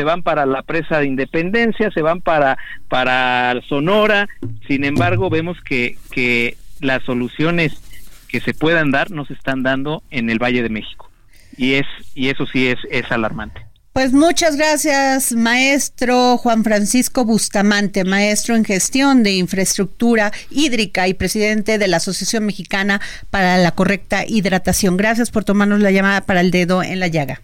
[0.00, 2.56] se van para la presa de Independencia, se van para,
[2.88, 4.30] para Sonora,
[4.66, 7.74] sin embargo vemos que, que las soluciones
[8.26, 11.10] que se puedan dar no se están dando en el Valle de México
[11.54, 13.60] y es y eso sí es, es alarmante.
[13.92, 21.76] Pues muchas gracias, maestro Juan Francisco Bustamante, maestro en gestión de infraestructura hídrica y presidente
[21.76, 24.96] de la Asociación Mexicana para la Correcta Hidratación.
[24.96, 27.42] Gracias por tomarnos la llamada para el dedo en la llaga.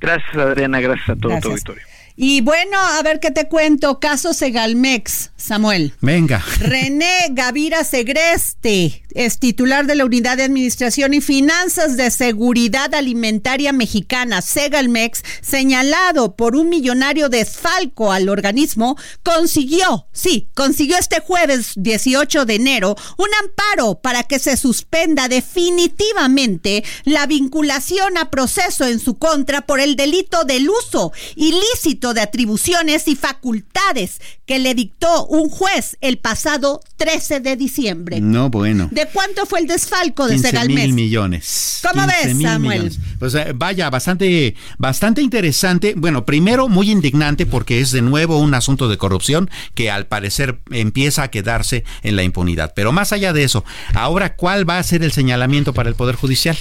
[0.00, 0.80] Gracias, Adriana.
[0.80, 1.82] Gracias a todo tu auditorio.
[2.16, 3.98] Y bueno, a ver qué te cuento.
[3.98, 5.94] Caso Segalmex, Samuel.
[6.00, 6.44] Venga.
[6.60, 13.72] René Gavira Segreste es titular de la Unidad de Administración y Finanzas de Seguridad Alimentaria
[13.72, 22.44] Mexicana, Segalmex, señalado por un millonario desfalco al organismo, consiguió, sí, consiguió este jueves 18
[22.44, 29.16] de enero un amparo para que se suspenda definitivamente la vinculación a proceso en su
[29.16, 35.48] contra por el delito del uso ilícito de atribuciones y facultades que le dictó un
[35.48, 38.20] juez el pasado 13 de diciembre.
[38.20, 38.88] No, bueno.
[38.90, 40.86] ¿De cuánto fue el desfalco de Segalmex?
[40.86, 41.80] mil millones.
[41.88, 42.92] ¿Cómo ves, Samuel?
[43.18, 45.94] Pues vaya, bastante, bastante interesante.
[45.96, 50.60] Bueno, primero muy indignante porque es de nuevo un asunto de corrupción que al parecer
[50.70, 52.72] empieza a quedarse en la impunidad.
[52.74, 53.64] Pero más allá de eso,
[53.94, 56.56] ahora, ¿cuál va a ser el señalamiento para el Poder Judicial?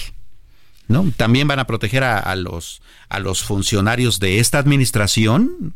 [0.93, 1.11] ¿No?
[1.17, 5.75] También van a proteger a, los, a los funcionarios de esta administración,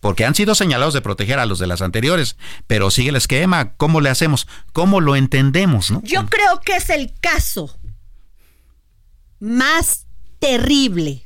[0.00, 3.74] porque han sido señalados de proteger a los de las anteriores, pero sigue el esquema,
[3.74, 4.48] ¿cómo le hacemos?
[4.72, 5.90] ¿Cómo lo entendemos?
[5.90, 6.02] ¿no?
[6.04, 7.76] Yo creo que es el caso
[9.40, 10.06] más
[10.38, 11.22] terrible,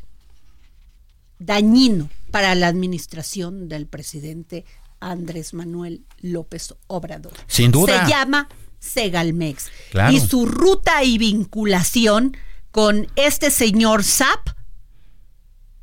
[1.38, 4.64] dañino para la administración del presidente
[5.00, 7.34] Andrés Manuel López Obrador.
[7.46, 8.04] Sin duda.
[8.06, 8.48] Se llama
[8.80, 9.70] Segalmex.
[10.10, 12.36] Y su ruta y vinculación
[12.74, 14.48] con este señor Zap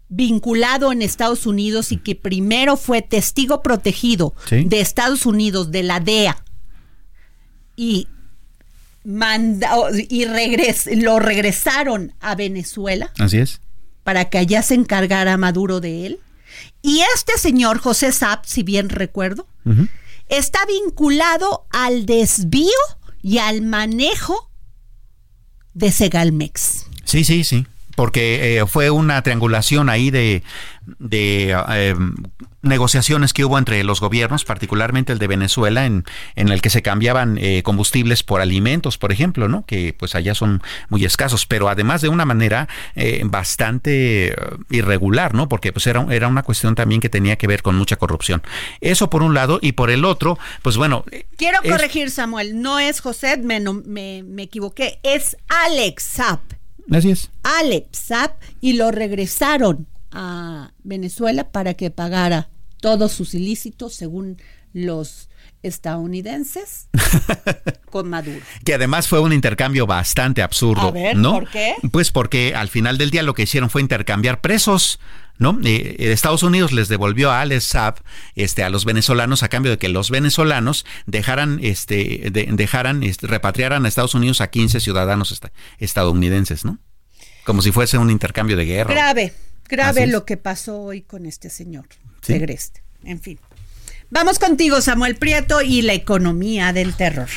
[0.10, 6.02] vinculado en Estados Unidos y que primero fue testigo protegido de Estados Unidos, de la
[6.02, 6.44] DEA,
[7.78, 8.10] y,
[10.10, 10.26] y
[10.98, 13.14] lo regresaron a Venezuela.
[13.20, 13.62] Así es.
[14.04, 16.20] Para que allá se encargara Maduro de él.
[16.82, 19.48] Y este señor José Sapp, si bien recuerdo,
[20.28, 22.68] está vinculado al desvío
[23.24, 24.51] y al manejo
[25.74, 26.86] de Segalmex.
[27.06, 27.66] Sí, sí, sí
[28.02, 30.42] porque eh, fue una triangulación ahí de,
[31.12, 31.96] eh,
[32.64, 36.82] negociaciones que hubo entre los gobiernos, particularmente el de Venezuela, en, en el que se
[36.82, 39.68] cambiaban eh, combustibles por alimentos, por ejemplo, ¿no?
[39.68, 42.68] que pues allá son muy escasos, pero además de una manera
[43.26, 44.36] bastante
[44.72, 45.48] irregular, ¿no?
[45.48, 48.42] porque pues era, era una cuestión también que tenía que ver con mucha corrupción.
[48.80, 51.06] Eso por un lado, y por el otro, pues bueno...
[51.38, 56.61] Quiero corregir, Samuel, no es José, me, me, me equivoqué, es Alex Zapp.
[56.90, 57.30] Así es.
[57.96, 62.50] Zap y lo regresaron a Venezuela para que pagara
[62.80, 64.38] todos sus ilícitos según
[64.74, 65.30] los
[65.64, 66.90] estadounidenses
[67.92, 68.40] con Maduro.
[68.66, 70.94] Que además fue un intercambio bastante absurdo.
[71.16, 71.34] ¿no?
[71.34, 71.76] ¿por qué?
[71.92, 75.00] Pues porque al final del día lo que hicieron fue intercambiar presos.
[75.38, 75.60] ¿No?
[75.64, 77.96] Eh, Estados Unidos les devolvió a Alex Saab
[78.36, 83.86] este, a los venezolanos a cambio de que los venezolanos dejaran, este, dejaran, este, repatriaran
[83.86, 85.42] a Estados Unidos a 15 ciudadanos
[85.80, 86.78] estadounidenses, ¿no?
[87.44, 88.94] Como si fuese un intercambio de guerra.
[88.94, 89.34] Grave,
[89.68, 91.86] Grave lo que pasó hoy con este señor,
[92.22, 92.84] Segreste.
[93.04, 93.40] En fin.
[94.12, 97.30] Vamos contigo, Samuel Prieto, y la economía del terror.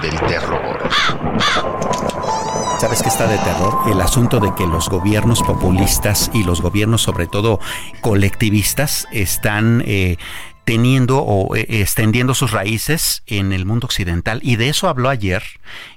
[0.00, 0.88] Del terror.
[2.80, 3.80] ¿Sabes qué está de terror?
[3.90, 7.60] El asunto de que los gobiernos populistas y los gobiernos, sobre todo
[8.00, 10.16] colectivistas, están eh,
[10.64, 14.40] teniendo o eh, extendiendo sus raíces en el mundo occidental.
[14.42, 15.42] Y de eso habló ayer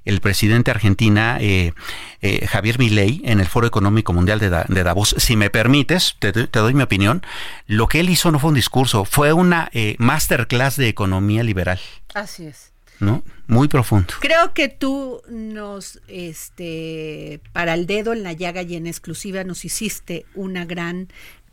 [0.05, 1.73] el presidente argentina eh,
[2.21, 5.15] eh, Javier Milei en el Foro Económico Mundial de, Davos.
[5.17, 7.25] Si me permites, te, doy mi opinión.
[7.67, 11.79] Lo que él hizo no fue un discurso, fue una masterclass de economía liberal.
[12.13, 12.74] Así es.
[12.99, 13.23] ¿No?
[13.47, 14.13] Muy profundo.
[14.19, 19.65] Creo que tú nos, este, para el dedo en la llaga y en exclusiva nos
[19.65, 21.07] hiciste una gran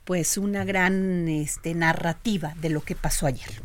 [0.05, 3.63] pues una gran este, narrativa de lo que pasó ayer.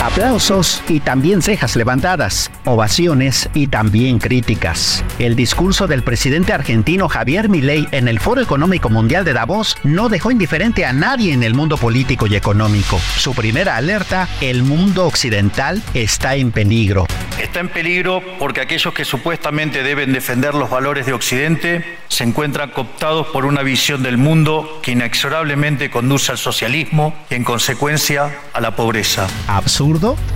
[0.00, 5.04] Aplausos y también cejas levantadas, ovaciones y también críticas.
[5.18, 10.08] El discurso del presidente argentino Javier Milei en el Foro Económico Mundial de Davos no
[10.08, 13.00] dejó indiferente a nadie en el mundo político y económico.
[13.16, 17.08] Su primera alerta, el mundo occidental está en peligro.
[17.42, 22.70] Está en peligro porque aquellos que supuestamente deben defender los valores de Occidente se encuentran
[22.70, 28.60] cooptados por una visión del mundo que inexorablemente conduce al socialismo y en consecuencia a
[28.60, 29.26] la pobreza.
[29.46, 29.87] ¿Absurdo?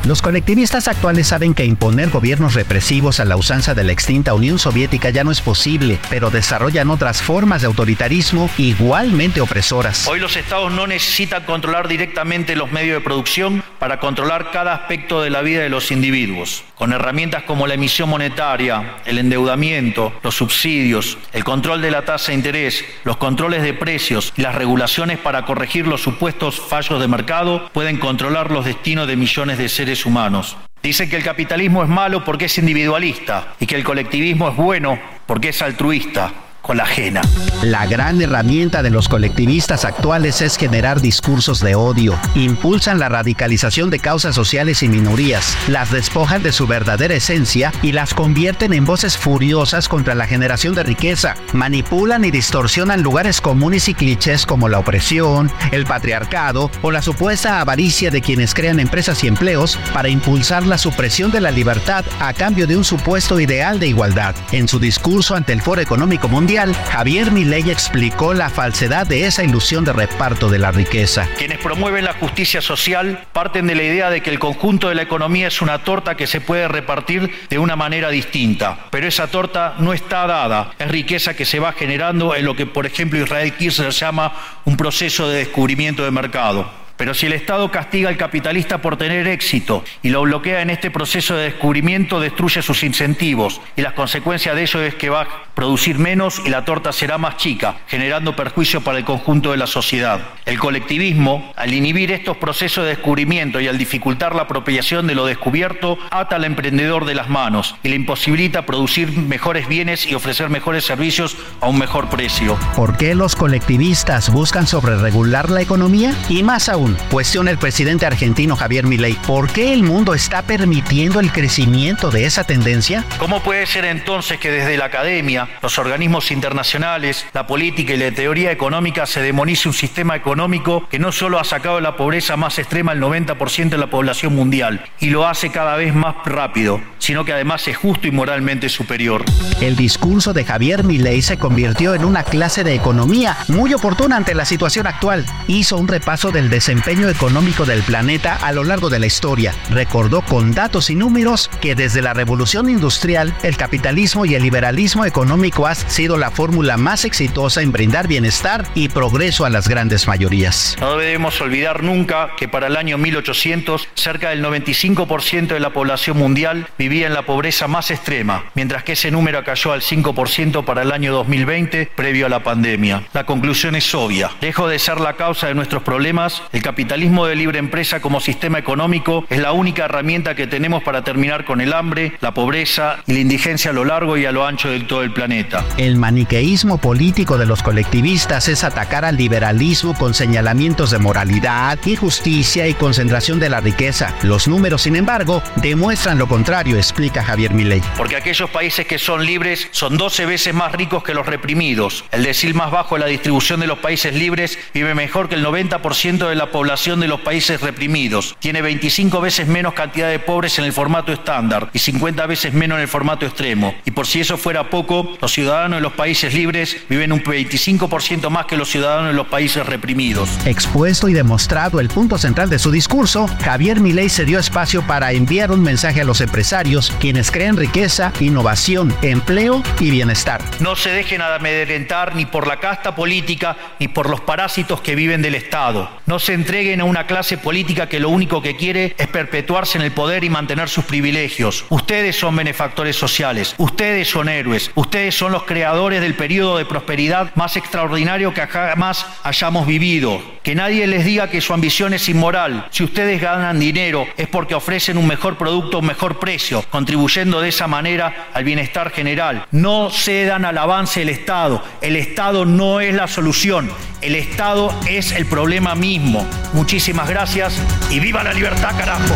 [0.04, 4.58] Los colectivistas actuales saben que imponer gobiernos represivos a la usanza de la extinta Unión
[4.58, 10.08] Soviética ya no es posible, pero desarrollan otras formas de autoritarismo igualmente opresoras.
[10.08, 15.20] Hoy los estados no necesitan controlar directamente los medios de producción para controlar cada aspecto
[15.20, 16.64] de la vida de los individuos.
[16.76, 22.28] Con herramientas como la emisión monetaria, el endeudamiento, los subsidios, el control de la tasa
[22.28, 27.06] de interés, los controles de precios y las regulaciones para corregir los supuestos fallos de
[27.06, 30.56] mercado, pueden controlar los destinos de millones de seres humanos.
[30.82, 34.98] Dicen que el capitalismo es malo porque es individualista y que el colectivismo es bueno
[35.26, 36.32] porque es altruista
[36.62, 37.20] con la ajena.
[37.62, 42.18] La gran herramienta de los colectivistas actuales es generar discursos de odio.
[42.34, 47.92] Impulsan la radicalización de causas sociales y minorías, las despojan de su verdadera esencia y
[47.92, 51.34] las convierten en voces furiosas contra la generación de riqueza.
[51.52, 57.60] Manipulan y distorsionan lugares comunes y clichés como la opresión, el patriarcado o la supuesta
[57.60, 62.32] avaricia de quienes crean empresas y empleos para impulsar la supresión de la libertad a
[62.32, 64.34] cambio de un supuesto ideal de igualdad.
[64.52, 69.42] En su discurso ante el Foro Económico Mundial, Javier Milei explicó la falsedad de esa
[69.42, 71.26] ilusión de reparto de la riqueza.
[71.38, 75.00] Quienes promueven la justicia social parten de la idea de que el conjunto de la
[75.02, 79.76] economía es una torta que se puede repartir de una manera distinta, pero esa torta
[79.78, 83.54] no está dada, es riqueza que se va generando en lo que por ejemplo Israel
[83.54, 84.34] Kirchner llama
[84.66, 86.82] un proceso de descubrimiento de mercado.
[86.96, 90.90] Pero si el Estado castiga al capitalista por tener éxito y lo bloquea en este
[90.90, 95.28] proceso de descubrimiento, destruye sus incentivos y las consecuencias de ello es que va a
[95.54, 99.66] producir menos y la torta será más chica, generando perjuicio para el conjunto de la
[99.66, 100.20] sociedad.
[100.46, 105.26] El colectivismo, al inhibir estos procesos de descubrimiento y al dificultar la apropiación de lo
[105.26, 110.50] descubierto, ata al emprendedor de las manos y le imposibilita producir mejores bienes y ofrecer
[110.50, 112.56] mejores servicios a un mejor precio.
[112.76, 116.14] ¿Por qué los colectivistas buscan sobreregular la economía?
[116.28, 121.20] Y más aún, cuestiona el presidente argentino Javier Milei, ¿por qué el mundo está permitiendo
[121.20, 123.04] el crecimiento de esa tendencia?
[123.18, 128.10] ¿Cómo puede ser entonces que desde la academia, los organismos internacionales, la política y la
[128.12, 132.36] teoría económica se demonice un sistema económico que no solo ha sacado de la pobreza
[132.36, 136.80] más extrema al 90% de la población mundial y lo hace cada vez más rápido,
[136.98, 139.24] sino que además es justo y moralmente superior?
[139.60, 144.34] El discurso de Javier Milei se convirtió en una clase de economía muy oportuna ante
[144.34, 145.24] la situación actual.
[145.46, 149.54] Hizo un repaso del desempeño desempeño económico del planeta a lo largo de la historia.
[149.68, 155.04] Recordó con datos y números que desde la revolución industrial, el capitalismo y el liberalismo
[155.04, 160.08] económico ha sido la fórmula más exitosa en brindar bienestar y progreso a las grandes
[160.08, 160.78] mayorías.
[160.80, 166.16] No debemos olvidar nunca que para el año 1800 cerca del 95% de la población
[166.16, 170.80] mundial vivía en la pobreza más extrema, mientras que ese número cayó al 5% para
[170.80, 173.02] el año 2020 previo a la pandemia.
[173.12, 174.30] La conclusión es obvia.
[174.40, 178.58] Lejos de ser la causa de nuestros problemas, el capitalismo de libre empresa como sistema
[178.58, 183.14] económico es la única herramienta que tenemos para terminar con el hambre, la pobreza y
[183.14, 185.64] la indigencia a lo largo y a lo ancho de todo el planeta.
[185.76, 192.68] El maniqueísmo político de los colectivistas es atacar al liberalismo con señalamientos de moralidad, injusticia
[192.68, 194.14] y concentración de la riqueza.
[194.22, 197.82] Los números, sin embargo, demuestran lo contrario, explica Javier Milei.
[197.96, 202.04] Porque aquellos países que son libres son 12 veces más ricos que los reprimidos.
[202.12, 205.44] El decil más bajo de la distribución de los países libres vive mejor que el
[205.44, 208.36] 90% de la población de los países reprimidos.
[208.38, 212.76] Tiene 25 veces menos cantidad de pobres en el formato estándar y 50 veces menos
[212.76, 213.74] en el formato extremo.
[213.84, 218.30] Y por si eso fuera poco, los ciudadanos de los países libres viven un 25%
[218.30, 220.28] más que los ciudadanos de los países reprimidos.
[220.44, 225.12] Expuesto y demostrado el punto central de su discurso, Javier Milei se dio espacio para
[225.12, 230.40] enviar un mensaje a los empresarios, quienes creen riqueza, innovación, empleo y bienestar.
[230.60, 235.22] No se dejen amedrentar ni por la casta política ni por los parásitos que viven
[235.22, 235.88] del Estado.
[236.06, 239.84] No se entreguen a una clase política que lo único que quiere es perpetuarse en
[239.84, 241.64] el poder y mantener sus privilegios.
[241.68, 247.32] Ustedes son benefactores sociales, ustedes son héroes, ustedes son los creadores del periodo de prosperidad
[247.36, 250.20] más extraordinario que jamás hayamos vivido.
[250.42, 252.66] Que nadie les diga que su ambición es inmoral.
[252.72, 257.50] Si ustedes ganan dinero es porque ofrecen un mejor producto un mejor precio, contribuyendo de
[257.50, 259.46] esa manera al bienestar general.
[259.52, 261.62] No cedan al avance del Estado.
[261.80, 263.70] El Estado no es la solución.
[264.00, 266.26] El Estado es el problema mismo.
[266.52, 267.54] Muchísimas gracias
[267.90, 269.14] y viva la libertad, carajo.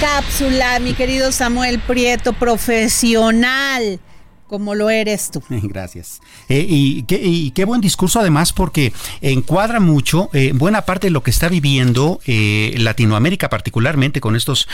[0.00, 4.00] Cápsula, mi querido Samuel Prieto, profesional
[4.48, 5.42] como lo eres tú.
[5.48, 6.20] Gracias.
[6.48, 7.02] Eh, y,
[7.52, 12.20] qué, buen discurso además porque encuadra mucho eh, buena parte de lo que está viviendo
[12.26, 14.66] eh, Latinoamérica particularmente con estos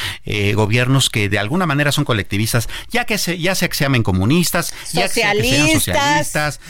[0.54, 4.02] gobiernos que de alguna manera son colectivistas, ya que se, ya sea que se llamen
[4.02, 5.36] comunistas, ya que, sean
[5.72, 6.60] socialistas,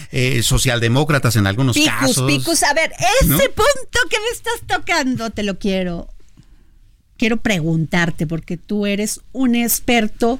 [0.43, 2.27] socialdemócratas en algunos casos.
[2.27, 6.09] Picus, a ver, ese punto que me estás tocando te lo quiero
[7.17, 10.39] quiero preguntarte porque tú eres un experto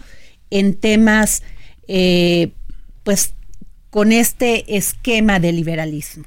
[0.51, 1.43] en temas
[1.89, 2.53] eh,
[3.03, 3.35] pues
[3.91, 6.25] con este esquema de liberalismo.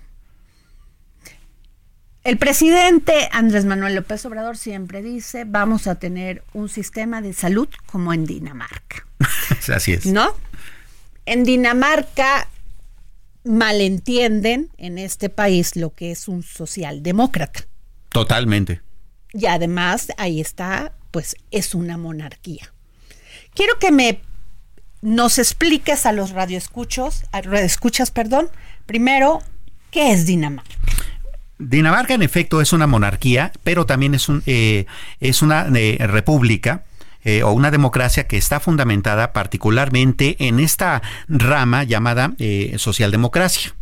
[2.24, 7.70] El presidente Andrés Manuel López Obrador siempre dice, vamos a tener un sistema de salud
[7.86, 9.08] como en Dinamarca.
[9.74, 10.06] Así es.
[10.06, 10.36] ¿No?
[11.26, 12.50] En Dinamarca
[13.46, 17.62] malentienden en este país lo que es un socialdemócrata.
[18.10, 18.82] Totalmente.
[19.34, 22.74] Y además ahí está, pues es una monarquía.
[23.54, 24.22] Quiero que me
[25.08, 28.50] nos expliques a los radioescuchos, a radioescuchas, perdón,
[28.86, 29.42] primero,
[29.90, 30.70] ¿qué es Dinamarca?
[31.58, 34.86] Dinamarca, en efecto, es una monarquía, pero también es, un, eh,
[35.22, 36.84] es una eh, república.
[37.24, 42.34] Eh, o una democracia que está fundamentada particularmente en esta rama llamada
[42.78, 43.76] socialdemocracia.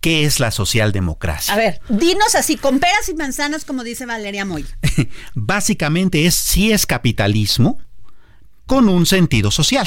[0.00, 1.54] ¿Qué es la socialdemocracia?
[1.54, 4.66] A ver, dinos así, con peras y manzanas, como dice Valeria Moy.
[5.34, 7.78] Básicamente es si es capitalismo
[8.66, 9.86] con un sentido social.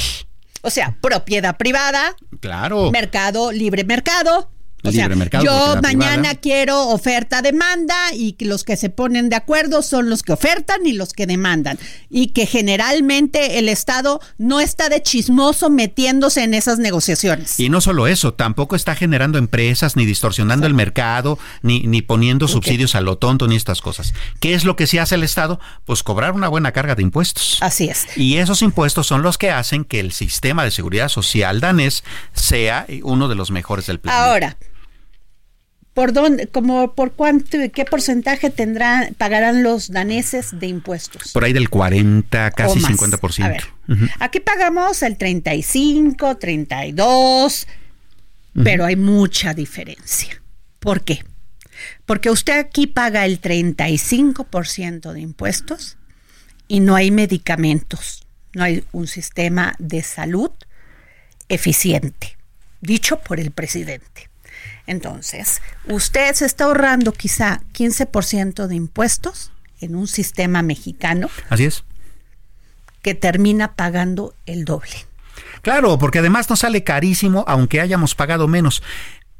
[0.61, 2.15] O sea, propiedad privada.
[2.39, 2.91] Claro.
[2.91, 4.49] Mercado, libre mercado.
[4.83, 5.09] O sea,
[5.43, 10.33] yo mañana quiero oferta demanda y los que se ponen de acuerdo son los que
[10.33, 11.77] ofertan y los que demandan
[12.09, 17.59] y que generalmente el Estado no está de chismoso metiéndose en esas negociaciones.
[17.59, 22.47] Y no solo eso, tampoco está generando empresas ni distorsionando el mercado ni, ni poniendo
[22.47, 24.13] subsidios a lo tonto ni estas cosas.
[24.39, 25.59] ¿Qué es lo que sí hace el Estado?
[25.85, 27.57] Pues cobrar una buena carga de impuestos.
[27.61, 28.07] Así es.
[28.17, 32.03] Y esos impuestos son los que hacen que el sistema de seguridad social danés
[32.33, 34.25] sea uno de los mejores del planeta.
[34.25, 34.57] Ahora,
[35.93, 41.33] ¿Por dónde, como por cuánto, qué porcentaje tendrán, pagarán los daneses de impuestos?
[41.33, 43.43] Por ahí del 40, casi 50%.
[43.43, 43.63] A ver,
[44.19, 47.67] Aquí pagamos el 35, 32,
[48.63, 50.41] pero hay mucha diferencia.
[50.79, 51.25] ¿Por qué?
[52.05, 55.97] Porque usted aquí paga el 35% de impuestos
[56.69, 60.51] y no hay medicamentos, no hay un sistema de salud
[61.49, 62.37] eficiente,
[62.79, 64.30] dicho por el presidente.
[64.91, 71.29] Entonces, usted se está ahorrando quizá 15% de impuestos en un sistema mexicano.
[71.49, 71.85] Así es.
[73.01, 74.91] Que termina pagando el doble.
[75.61, 78.83] Claro, porque además nos sale carísimo aunque hayamos pagado menos.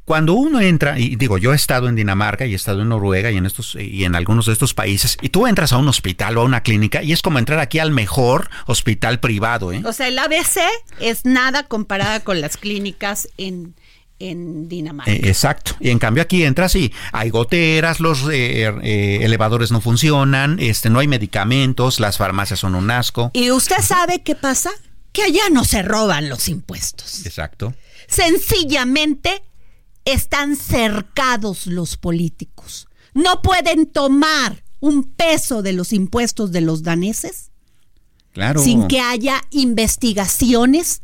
[0.06, 3.30] Cuando uno entra, y digo, yo he estado en Dinamarca y he estado en Noruega
[3.30, 6.38] y en estos y en algunos de estos países, y tú entras a un hospital
[6.38, 9.82] o a una clínica y es como entrar aquí al mejor hospital privado, ¿eh?
[9.86, 10.62] O sea, el ABC
[11.02, 13.76] es nada comparada con las clínicas en
[14.30, 15.12] en Dinamarca.
[15.12, 15.76] Eh, exacto.
[15.80, 20.90] Y en cambio aquí entras y hay goteras, los eh, eh, elevadores no funcionan, este,
[20.90, 23.32] no hay medicamentos, las farmacias son un asco.
[23.34, 24.72] ¿Y usted sabe qué pasa?
[25.12, 27.26] Que allá no se roban los impuestos.
[27.26, 27.74] Exacto.
[28.08, 29.44] Sencillamente
[30.06, 32.88] están cercados los políticos.
[33.14, 37.52] No pueden tomar un peso de los impuestos de los daneses
[38.34, 38.64] claro.
[38.64, 41.02] sin que haya investigaciones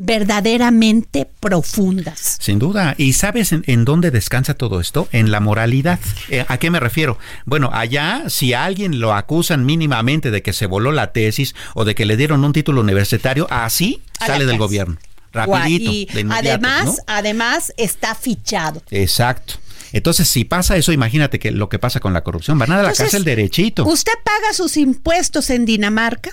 [0.00, 2.38] verdaderamente profundas.
[2.40, 2.94] Sin duda.
[2.96, 5.08] ¿Y sabes en, dónde descansa todo esto?
[5.12, 6.00] En la moralidad.
[6.30, 7.18] Eh, ¿A qué me refiero?
[7.44, 11.84] Bueno, allá si a alguien lo acusan mínimamente de que se voló la tesis o
[11.84, 14.96] de que le dieron un título universitario, así sale del gobierno.
[15.34, 15.92] Rapidito.
[15.92, 18.82] Y además, además está fichado.
[18.90, 19.54] Exacto.
[19.92, 22.58] Entonces, si pasa eso, imagínate que lo que pasa con la corrupción.
[22.58, 23.84] Van a la Entonces, cárcel derechito.
[23.84, 26.30] Usted paga sus impuestos en Dinamarca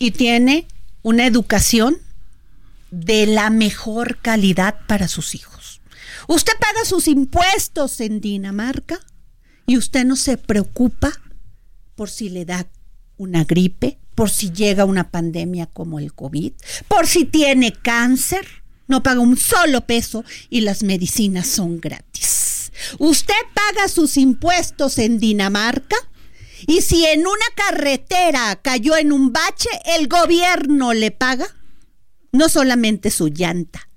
[0.00, 0.66] y tiene
[1.02, 1.98] una educación
[3.00, 5.80] de la mejor calidad para sus hijos.
[6.28, 9.00] Usted paga sus impuestos en Dinamarca
[9.66, 11.12] y usted no se preocupa
[11.96, 12.66] por si le da
[13.16, 16.52] una gripe, por si llega una pandemia como el COVID,
[16.88, 18.46] por si tiene cáncer.
[18.86, 22.70] No paga un solo peso y las medicinas son gratis.
[22.98, 25.96] Usted paga sus impuestos en Dinamarca
[26.66, 31.46] y si en una carretera cayó en un bache, el gobierno le paga
[32.34, 33.88] no solamente su llanta.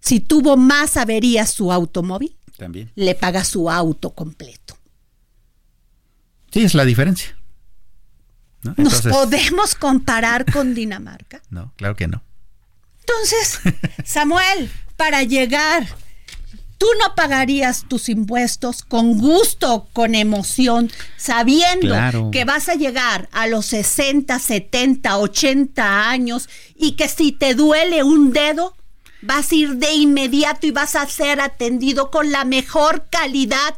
[0.00, 2.90] Si tuvo más averías su automóvil, También.
[2.94, 4.78] le paga su auto completo.
[6.52, 7.36] Sí, es la diferencia.
[8.62, 8.74] ¿no?
[8.76, 11.42] ¿Nos podemos comparar con Dinamarca?
[11.50, 12.22] no, claro que no.
[13.00, 13.58] Entonces,
[14.04, 15.86] Samuel, para llegar,
[16.80, 22.30] tú no pagarías tus impuestos con gusto, con emoción, sabiendo Claro.
[22.32, 28.02] que vas a llegar a los 60, 70, 80 años y que si te duele
[28.02, 28.74] un dedo,
[29.20, 33.74] vas a ir de inmediato y vas a ser atendido con la mejor calidad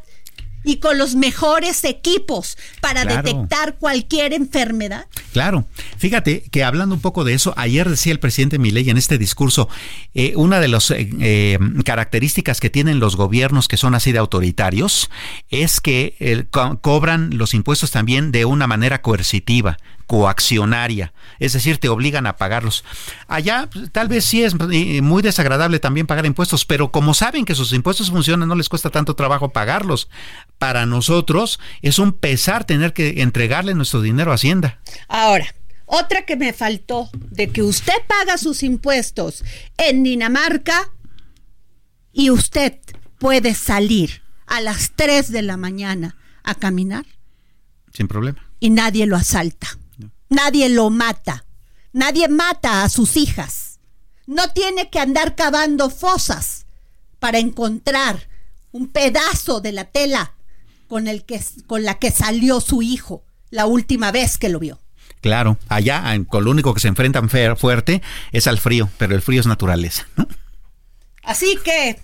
[0.64, 3.22] y con los mejores equipos para Claro.
[3.22, 5.06] detectar cualquier enfermedad.
[5.32, 5.66] Claro,
[5.98, 9.68] fíjate que hablando un poco de eso, ayer decía el presidente Milei en este discurso,
[10.14, 14.18] eh, una de las eh, eh, características que tienen los gobiernos que son así de
[14.18, 15.10] autoritarios
[15.50, 21.78] es que eh, co- cobran los impuestos también de una manera coercitiva, coaccionaria, es decir,
[21.78, 22.84] te obligan a pagarlos.
[23.28, 27.44] Allá pues, tal vez sí es eh, muy desagradable también pagar impuestos, pero como saben
[27.44, 30.08] que sus impuestos funcionan, no les cuesta tanto trabajo pagarlos.
[30.58, 34.80] Para nosotros es un pesar tener que entregarle nuestro dinero a Hacienda.
[35.08, 35.46] Ahora,
[35.86, 39.44] otra que me faltó, de que usted paga sus impuestos
[39.76, 40.90] en Dinamarca
[42.12, 42.78] y usted
[43.18, 47.04] puede salir a las 3 de la mañana a caminar
[47.92, 48.38] Sin problema.
[48.58, 49.78] y nadie lo asalta,
[50.32, 51.44] nadie lo mata,
[51.92, 53.78] nadie mata a sus hijas,
[54.26, 56.66] no tiene que andar cavando fosas
[57.18, 58.28] para encontrar
[58.72, 60.32] un pedazo de la tela
[60.88, 64.78] con, el que, con la que salió su hijo la última vez que lo vio.
[65.20, 68.02] Claro, allá con lo único que se enfrentan fuerte
[68.32, 70.06] es al frío, pero el frío es naturaleza.
[71.22, 72.00] Así que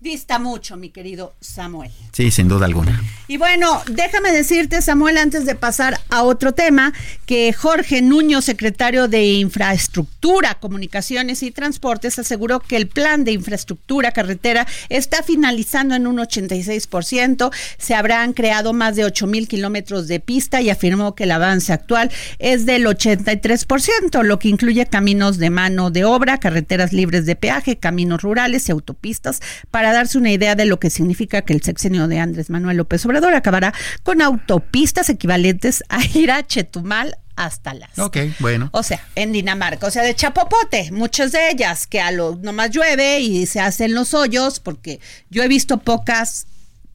[0.00, 1.90] dista mucho, mi querido Samuel.
[2.12, 3.02] Sí, sin duda alguna.
[3.28, 6.92] Y bueno, déjame decirte, Samuel, antes de pasar a otro tema,
[7.26, 14.10] que Jorge Nuño, secretario de Infraestructura, Comunicaciones y Transportes, aseguró que el plan de infraestructura
[14.12, 17.50] carretera está finalizando en un 86%.
[17.78, 21.72] Se habrán creado más de 8 mil kilómetros de pista y afirmó que el avance
[21.72, 27.36] actual es del 83%, lo que incluye caminos de mano de obra, carreteras libres de
[27.36, 29.40] peaje, caminos rurales y autopistas,
[29.70, 33.04] para darse una idea de lo que significa que el sexenio de Andrés Manuel López
[33.06, 33.72] Obrador acabará
[34.02, 37.98] con autopistas equivalentes a ir a Chetumal hasta las.
[37.98, 38.68] Ok, bueno.
[38.72, 42.70] O sea, en Dinamarca, o sea, de chapopote, muchas de ellas que a lo nomás
[42.70, 46.46] llueve y se hacen los hoyos, porque yo he visto pocas,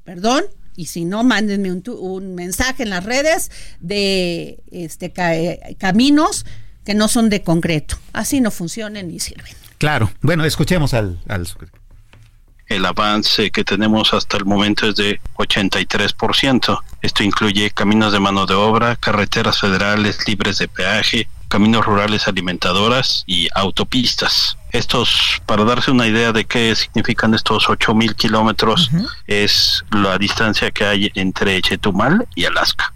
[0.04, 0.43] perdón,
[0.76, 6.46] y si no, mándenme un, un mensaje en las redes de este ca- eh, caminos
[6.84, 7.98] que no son de concreto.
[8.14, 9.54] Así no funcionan ni sirven.
[9.80, 10.12] Claro.
[10.22, 11.48] Bueno, escuchemos al, al
[12.68, 16.80] El avance que tenemos hasta el momento es de 83%.
[17.01, 23.24] Esto incluye caminos de mano de obra, carreteras federales libres de peaje, caminos rurales alimentadoras
[23.28, 24.57] y autopistas.
[24.72, 28.91] Estos, para darse una idea de qué significan estos 8.000 kilómetros,
[29.28, 32.93] es la distancia que hay entre Chetumal y Alaska.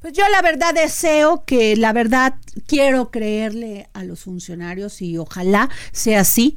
[0.00, 2.34] Pues yo la verdad deseo que, la verdad
[2.68, 6.56] quiero creerle a los funcionarios y ojalá sea así.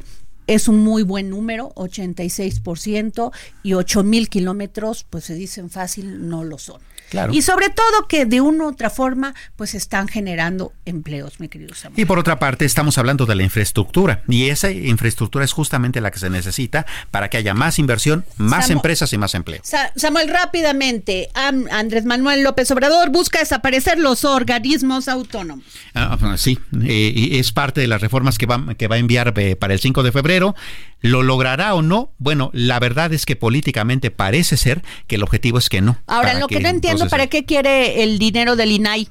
[0.50, 3.32] Es un muy buen número, 86%
[3.62, 6.82] y 8 mil kilómetros, pues se dicen fácil, no lo son.
[7.10, 7.34] Claro.
[7.34, 11.74] Y sobre todo que de una u otra forma, pues están generando empleos, mi querido
[11.76, 12.00] Samuel.
[12.00, 14.22] Y por otra parte, estamos hablando de la infraestructura.
[14.28, 18.70] Y esa infraestructura es justamente la que se necesita para que haya más inversión, más
[18.70, 19.62] empresas y más empleo.
[19.64, 25.66] Sa- Samuel, rápidamente, Am- Andrés Manuel López Obrador busca desaparecer los organismos autónomos.
[25.96, 29.56] Ah, sí, eh, es parte de las reformas que va, que va a enviar eh,
[29.56, 30.56] para el 5 de febrero.
[31.02, 32.12] ¿Lo logrará o no?
[32.18, 35.98] Bueno, la verdad es que políticamente parece ser que el objetivo es que no.
[36.08, 39.10] Ahora, lo que, no entiendo, entonces, ¿para qué quiere el dinero del INAI?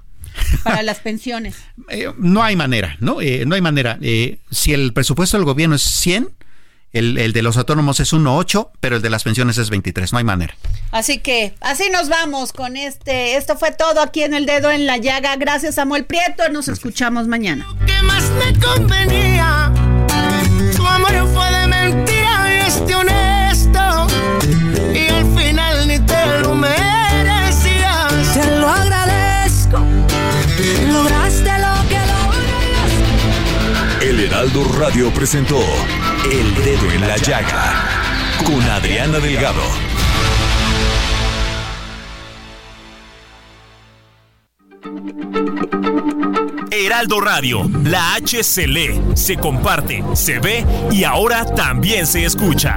[0.64, 1.56] Para las pensiones.
[1.88, 3.20] eh, no hay manera, ¿no?
[3.22, 3.98] Eh, no hay manera.
[4.02, 6.28] Eh, si el presupuesto del gobierno es 100,
[6.92, 10.12] el, el de los autónomos es 1.8, pero el de las pensiones es 23.
[10.12, 10.54] No hay manera.
[10.90, 13.36] Así que así nos vamos con este.
[13.36, 15.36] Esto fue todo aquí en el dedo en la llaga.
[15.36, 16.48] Gracias, Samuel Prieto.
[16.50, 17.66] Nos escuchamos mañana.
[17.86, 19.72] que más me convenía.
[20.76, 21.57] Tu amor fue de
[26.40, 28.32] lo merecías.
[28.34, 29.78] Te lo agradezco.
[30.92, 34.08] Lograste lo que lograste.
[34.08, 35.60] El Heraldo Radio presentó
[36.30, 37.98] El Dedo en la Llaga
[38.44, 39.62] con Adriana Delgado.
[46.70, 52.76] Heraldo Radio, la H se lee, se comparte, se ve y ahora también se escucha.